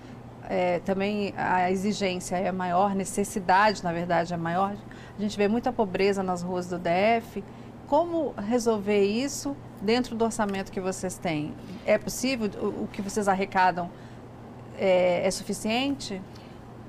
é, 0.50 0.80
também 0.80 1.36
a 1.38 1.70
exigência 1.70 2.36
é 2.36 2.52
maior, 2.52 2.96
necessidade, 2.96 3.84
na 3.84 3.94
verdade, 3.94 4.34
é 4.34 4.38
maior. 4.38 4.76
A 5.16 5.22
gente 5.22 5.38
vê 5.38 5.48
muita 5.48 5.72
pobreza 5.72 6.24
nas 6.24 6.42
ruas 6.42 6.68
do 6.68 6.80
DF. 6.80 7.44
Como 7.88 8.34
resolver 8.38 9.04
isso 9.04 9.56
dentro 9.82 10.16
do 10.16 10.26
orçamento 10.26 10.72
que 10.72 10.82
vocês 10.82 11.18
têm? 11.18 11.54
É 11.86 11.98
possível? 11.98 12.50
O, 12.82 12.88
que 12.88 13.02
vocês 13.02 13.28
arrecadam 13.28 13.90
é, 14.78 15.26
é 15.26 15.32
suficiente? 15.32 16.20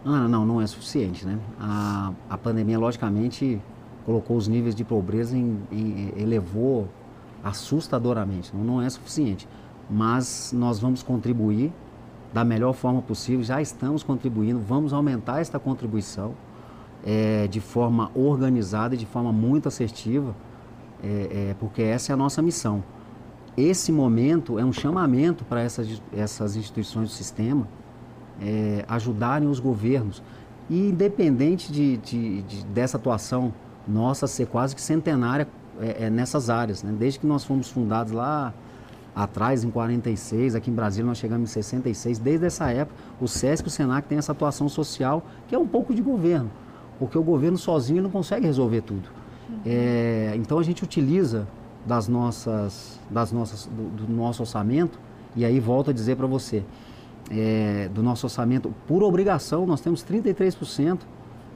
Ah, 0.04 0.26
não, 0.26 0.46
não 0.46 0.60
é 0.60 0.66
suficiente, 0.66 1.26
né? 1.26 1.38
A, 1.60 2.12
a 2.30 2.38
pandemia, 2.38 2.78
logicamente, 2.78 3.60
colocou 4.06 4.36
os 4.36 4.48
níveis 4.48 4.74
de 4.74 4.84
pobreza 4.84 5.36
em, 5.36 5.60
em 5.70 6.12
elevou 6.16 6.88
assustadoramente. 7.44 8.56
Não, 8.56 8.64
não 8.64 8.82
é 8.82 8.88
suficiente, 8.88 9.46
mas 9.90 10.50
nós 10.54 10.78
vamos 10.78 11.02
contribuir 11.02 11.72
da 12.32 12.42
melhor 12.42 12.72
forma 12.72 13.02
possível. 13.02 13.44
Já 13.44 13.60
estamos 13.60 14.02
contribuindo, 14.02 14.60
vamos 14.60 14.94
aumentar 14.94 15.40
esta 15.40 15.58
contribuição 15.58 16.34
é, 17.04 17.46
de 17.48 17.60
forma 17.60 18.10
organizada 18.14 18.94
e 18.94 18.98
de 18.98 19.06
forma 19.06 19.30
muito 19.30 19.68
assertiva 19.68 20.34
é, 21.06 21.50
é, 21.50 21.56
porque 21.58 21.82
essa 21.82 22.12
é 22.12 22.14
a 22.14 22.16
nossa 22.16 22.42
missão. 22.42 22.82
Esse 23.56 23.92
momento 23.92 24.58
é 24.58 24.64
um 24.64 24.72
chamamento 24.72 25.44
para 25.44 25.62
essas, 25.62 26.02
essas 26.14 26.56
instituições 26.56 27.08
do 27.08 27.14
sistema 27.14 27.66
é, 28.40 28.84
ajudarem 28.88 29.48
os 29.48 29.60
governos. 29.60 30.22
E 30.68 30.88
independente 30.88 31.72
de, 31.72 31.96
de, 31.98 32.42
de, 32.42 32.66
dessa 32.66 32.96
atuação 32.96 33.54
nossa 33.86 34.26
ser 34.26 34.46
quase 34.46 34.74
que 34.74 34.82
centenária 34.82 35.46
é, 35.80 36.06
é, 36.06 36.10
nessas 36.10 36.50
áreas, 36.50 36.82
né? 36.82 36.92
desde 36.98 37.20
que 37.20 37.26
nós 37.26 37.44
fomos 37.44 37.70
fundados 37.70 38.12
lá 38.12 38.52
atrás, 39.14 39.64
em 39.64 39.70
46, 39.70 40.54
aqui 40.54 40.70
em 40.70 40.74
Brasília 40.74 41.06
nós 41.06 41.18
chegamos 41.18 41.50
em 41.50 41.52
66, 41.52 42.18
desde 42.18 42.46
essa 42.46 42.70
época 42.70 43.00
o 43.20 43.28
SESC 43.28 43.64
e 43.64 43.68
o 43.68 43.70
SENAC 43.70 44.08
têm 44.08 44.18
essa 44.18 44.32
atuação 44.32 44.68
social 44.68 45.24
que 45.48 45.54
é 45.54 45.58
um 45.58 45.66
pouco 45.66 45.94
de 45.94 46.02
governo, 46.02 46.50
porque 46.98 47.16
o 47.16 47.22
governo 47.22 47.56
sozinho 47.56 48.02
não 48.02 48.10
consegue 48.10 48.44
resolver 48.44 48.82
tudo. 48.82 49.08
É, 49.64 50.32
então 50.36 50.58
a 50.58 50.62
gente 50.62 50.82
utiliza 50.82 51.46
das 51.84 52.08
nossas, 52.08 53.00
das 53.10 53.30
nossas, 53.32 53.66
do, 53.66 54.06
do 54.06 54.12
nosso 54.12 54.42
orçamento, 54.42 54.98
e 55.34 55.44
aí 55.44 55.60
volto 55.60 55.90
a 55.90 55.92
dizer 55.92 56.16
para 56.16 56.26
você, 56.26 56.64
é, 57.30 57.88
do 57.92 58.02
nosso 58.02 58.26
orçamento, 58.26 58.74
por 58.86 59.02
obrigação, 59.02 59.66
nós 59.66 59.80
temos 59.80 60.04
33% 60.04 61.00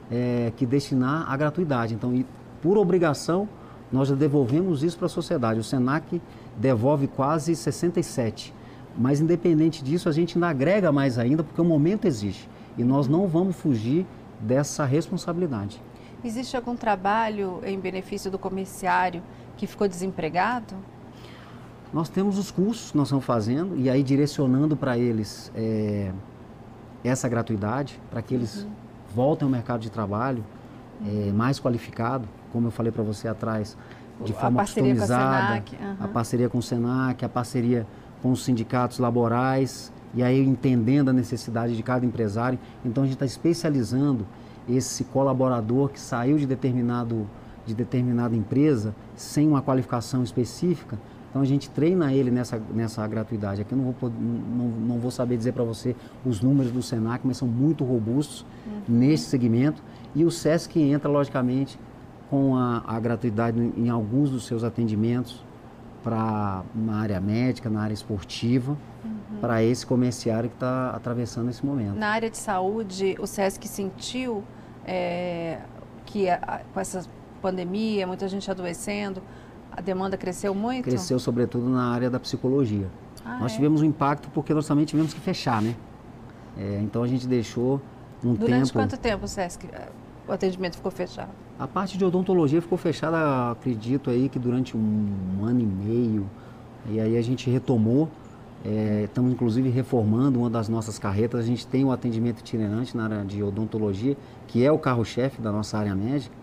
é, 0.09 0.51
que 0.55 0.65
destinar 0.65 1.31
à 1.31 1.37
gratuidade. 1.37 1.93
Então, 1.93 2.13
e, 2.13 2.25
por 2.61 2.77
obrigação, 2.77 3.47
nós 3.91 4.07
já 4.07 4.15
devolvemos 4.15 4.83
isso 4.83 4.97
para 4.97 5.07
a 5.07 5.09
sociedade. 5.09 5.59
O 5.59 5.63
SENAC 5.63 6.21
devolve 6.57 7.07
quase 7.07 7.53
67%. 7.53 8.51
Mas, 8.97 9.21
independente 9.21 9.83
disso, 9.83 10.09
a 10.09 10.11
gente 10.11 10.35
ainda 10.35 10.49
agrega 10.49 10.91
mais 10.91 11.17
ainda, 11.17 11.43
porque 11.43 11.61
o 11.61 11.65
momento 11.65 12.05
exige. 12.05 12.47
E 12.77 12.83
nós 12.83 13.07
não 13.07 13.27
vamos 13.27 13.55
fugir 13.55 14.05
dessa 14.39 14.85
responsabilidade. 14.85 15.81
Existe 16.23 16.55
algum 16.55 16.75
trabalho 16.75 17.61
em 17.63 17.79
benefício 17.79 18.29
do 18.29 18.37
comerciário 18.37 19.23
que 19.57 19.65
ficou 19.65 19.87
desempregado? 19.87 20.75
Nós 21.91 22.09
temos 22.09 22.37
os 22.37 22.51
cursos 22.51 22.91
que 22.91 22.97
nós 22.97 23.07
estamos 23.07 23.25
fazendo 23.25 23.75
e 23.77 23.89
aí 23.89 24.03
direcionando 24.03 24.77
para 24.77 24.97
eles 24.97 25.51
é, 25.55 26.11
essa 27.03 27.27
gratuidade, 27.27 27.99
para 28.09 28.21
que 28.21 28.35
eles 28.35 28.63
uhum. 28.63 28.69
voltem 29.15 29.45
ao 29.45 29.51
mercado 29.51 29.81
de 29.81 29.89
trabalho 29.89 30.43
é, 31.05 31.09
uhum. 31.09 31.33
mais 31.33 31.59
qualificado, 31.59 32.27
como 32.53 32.67
eu 32.67 32.71
falei 32.71 32.91
para 32.91 33.03
você 33.03 33.27
atrás, 33.27 33.75
de 34.23 34.31
forma 34.31 34.61
a 34.61 34.65
customizada, 34.65 35.63
uhum. 35.81 35.95
a 35.99 36.07
parceria 36.07 36.47
com 36.47 36.59
o 36.59 36.61
Senac, 36.61 37.25
a 37.25 37.29
parceria 37.29 37.87
com 38.21 38.31
os 38.31 38.43
sindicatos 38.43 38.99
laborais, 38.99 39.91
e 40.13 40.21
aí 40.21 40.39
entendendo 40.39 41.09
a 41.09 41.13
necessidade 41.13 41.75
de 41.75 41.81
cada 41.81 42.05
empresário. 42.05 42.59
Então 42.85 43.03
a 43.03 43.07
gente 43.07 43.15
está 43.15 43.25
especializando 43.25 44.27
esse 44.69 45.03
colaborador 45.05 45.89
que 45.89 45.99
saiu 45.99 46.37
de 46.37 46.45
determinado 46.45 47.27
de 47.65 47.75
determinada 47.75 48.35
empresa 48.35 48.95
sem 49.15 49.47
uma 49.47 49.61
qualificação 49.61 50.23
específica, 50.23 50.97
então 51.31 51.41
a 51.41 51.45
gente 51.45 51.69
treina 51.69 52.13
ele 52.13 52.29
nessa, 52.29 52.61
nessa 52.73 53.07
gratuidade. 53.07 53.61
Aqui 53.61 53.71
eu 53.71 53.77
não 53.77 53.91
vou, 53.91 54.09
não, 54.09 54.67
não 54.67 54.99
vou 54.99 55.09
saber 55.09 55.37
dizer 55.37 55.53
para 55.53 55.63
você 55.63 55.95
os 56.25 56.41
números 56.41 56.73
do 56.73 56.81
Senac, 56.81 57.25
mas 57.25 57.37
são 57.37 57.47
muito 57.47 57.85
robustos 57.85 58.45
uhum. 58.67 58.81
nesse 58.89 59.25
segmento. 59.25 59.81
E 60.13 60.25
o 60.25 60.31
SESC 60.31 60.77
entra, 60.81 61.09
logicamente, 61.09 61.79
com 62.29 62.57
a, 62.57 62.83
a 62.85 62.99
gratuidade 62.99 63.57
em, 63.77 63.89
alguns 63.89 64.29
dos 64.29 64.45
seus 64.45 64.61
atendimentos 64.63 65.41
para 66.03 66.63
na 66.75 66.97
área 66.97 67.21
médica, 67.21 67.69
na 67.69 67.81
área 67.81 67.93
esportiva. 67.93 68.77
Para 69.41 69.63
esse 69.63 69.85
comerciário 69.85 70.49
que 70.49 70.55
está 70.55 70.91
atravessando 70.91 71.49
esse 71.49 71.65
momento. 71.65 71.95
Na 71.95 72.09
área 72.09 72.29
de 72.29 72.37
saúde, 72.37 73.17
o 73.19 73.25
SESC 73.25 73.67
sentiu 73.67 74.43
é, 74.85 75.59
que 76.05 76.29
a, 76.29 76.61
com 76.71 76.79
essa 76.79 77.03
pandemia, 77.41 78.05
muita 78.05 78.27
gente 78.29 78.49
adoecendo, 78.49 79.21
a 79.71 79.81
demanda 79.81 80.15
cresceu 80.15 80.53
muito? 80.53 80.83
Cresceu 80.85 81.17
sobretudo 81.17 81.67
na 81.67 81.91
área 81.91 82.09
da 82.09 82.19
psicologia. 82.19 82.87
Ah, 83.25 83.39
nós 83.39 83.51
é? 83.53 83.55
tivemos 83.55 83.81
um 83.81 83.85
impacto 83.85 84.29
porque 84.29 84.53
nós 84.53 84.67
também 84.67 84.85
tivemos 84.85 85.13
que 85.13 85.19
fechar, 85.19 85.61
né? 85.61 85.75
É, 86.57 86.79
então 86.83 87.01
a 87.01 87.07
gente 87.07 87.27
deixou 87.27 87.81
um 88.23 88.33
Durante 88.33 88.37
tempo... 88.37 88.47
Durante 88.47 88.73
quanto 88.73 88.97
tempo, 88.97 89.27
Sesc, 89.27 89.67
o 90.27 90.31
atendimento 90.31 90.75
ficou 90.75 90.91
fechado? 90.91 91.31
A 91.57 91.67
parte 91.67 91.97
de 91.97 92.05
odontologia 92.05 92.61
ficou 92.61 92.77
fechada, 92.77 93.51
acredito 93.51 94.09
aí 94.09 94.29
que 94.29 94.37
durante 94.37 94.77
um 94.77 95.43
ano 95.43 95.61
e 95.61 95.65
meio. 95.65 96.29
E 96.89 96.99
aí 96.99 97.17
a 97.17 97.21
gente 97.21 97.49
retomou 97.49 98.09
é, 98.63 99.03
estamos 99.05 99.31
inclusive 99.31 99.69
reformando 99.69 100.39
uma 100.39 100.49
das 100.49 100.69
nossas 100.69 100.99
carretas. 100.99 101.39
A 101.39 101.43
gente 101.43 101.65
tem 101.65 101.83
o 101.83 101.91
atendimento 101.91 102.39
itinerante 102.39 102.95
na 102.95 103.05
área 103.05 103.25
de 103.25 103.41
odontologia, 103.41 104.15
que 104.47 104.63
é 104.63 104.71
o 104.71 104.77
carro-chefe 104.77 105.41
da 105.41 105.51
nossa 105.51 105.77
área 105.77 105.95
médica. 105.95 106.35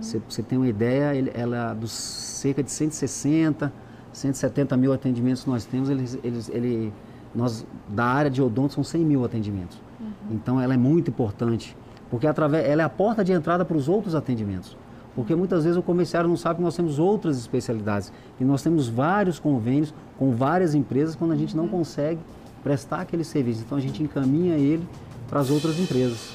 Você 0.00 0.16
uhum. 0.16 0.46
tem 0.48 0.58
uma 0.58 0.68
ideia, 0.68 1.14
ele, 1.14 1.30
ela 1.32 1.74
dos 1.74 1.92
cerca 1.92 2.62
de 2.62 2.70
160, 2.70 3.72
170 4.12 4.76
mil 4.76 4.92
atendimentos 4.92 5.44
que 5.44 5.50
nós 5.50 5.64
temos, 5.64 5.88
eles, 5.88 6.18
eles, 6.24 6.48
ele, 6.48 6.92
nós, 7.34 7.64
da 7.88 8.04
área 8.04 8.30
de 8.30 8.42
odonto 8.42 8.74
são 8.74 8.82
100 8.82 9.04
mil 9.04 9.24
atendimentos. 9.24 9.80
Uhum. 10.00 10.08
Então 10.32 10.60
ela 10.60 10.74
é 10.74 10.76
muito 10.76 11.10
importante, 11.10 11.76
porque 12.10 12.26
através, 12.26 12.68
ela 12.68 12.82
é 12.82 12.84
a 12.84 12.88
porta 12.88 13.22
de 13.22 13.32
entrada 13.32 13.64
para 13.64 13.76
os 13.76 13.88
outros 13.88 14.14
atendimentos. 14.14 14.76
Porque 15.14 15.34
muitas 15.34 15.64
vezes 15.64 15.76
o 15.76 15.82
comerciário 15.82 16.28
não 16.28 16.36
sabe 16.36 16.56
que 16.56 16.62
nós 16.62 16.76
temos 16.76 16.98
outras 16.98 17.38
especialidades. 17.38 18.12
E 18.38 18.44
nós 18.44 18.62
temos 18.62 18.88
vários 18.88 19.38
convênios 19.38 19.92
com 20.18 20.32
várias 20.32 20.74
empresas 20.74 21.16
quando 21.16 21.32
a 21.32 21.36
gente 21.36 21.56
não 21.56 21.68
consegue 21.68 22.20
prestar 22.62 23.00
aquele 23.00 23.24
serviço. 23.24 23.62
Então 23.66 23.76
a 23.76 23.80
gente 23.80 24.02
encaminha 24.02 24.54
ele 24.54 24.86
para 25.28 25.40
as 25.40 25.50
outras 25.50 25.78
empresas. 25.78 26.30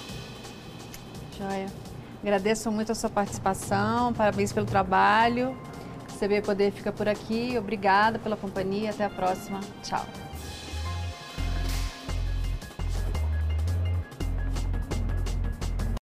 Joia. 1.37 1.67
Agradeço 2.21 2.71
muito 2.71 2.91
a 2.91 2.95
sua 2.95 3.09
participação, 3.09 4.11
parabéns 4.13 4.51
pelo 4.51 4.65
trabalho. 4.65 5.55
CB 6.19 6.41
Poder 6.41 6.71
fica 6.71 6.91
por 6.91 7.07
aqui. 7.07 7.55
Obrigada 7.57 8.17
pela 8.17 8.35
companhia. 8.35 8.89
Até 8.89 9.05
a 9.05 9.09
próxima. 9.09 9.59
Tchau. 9.83 10.05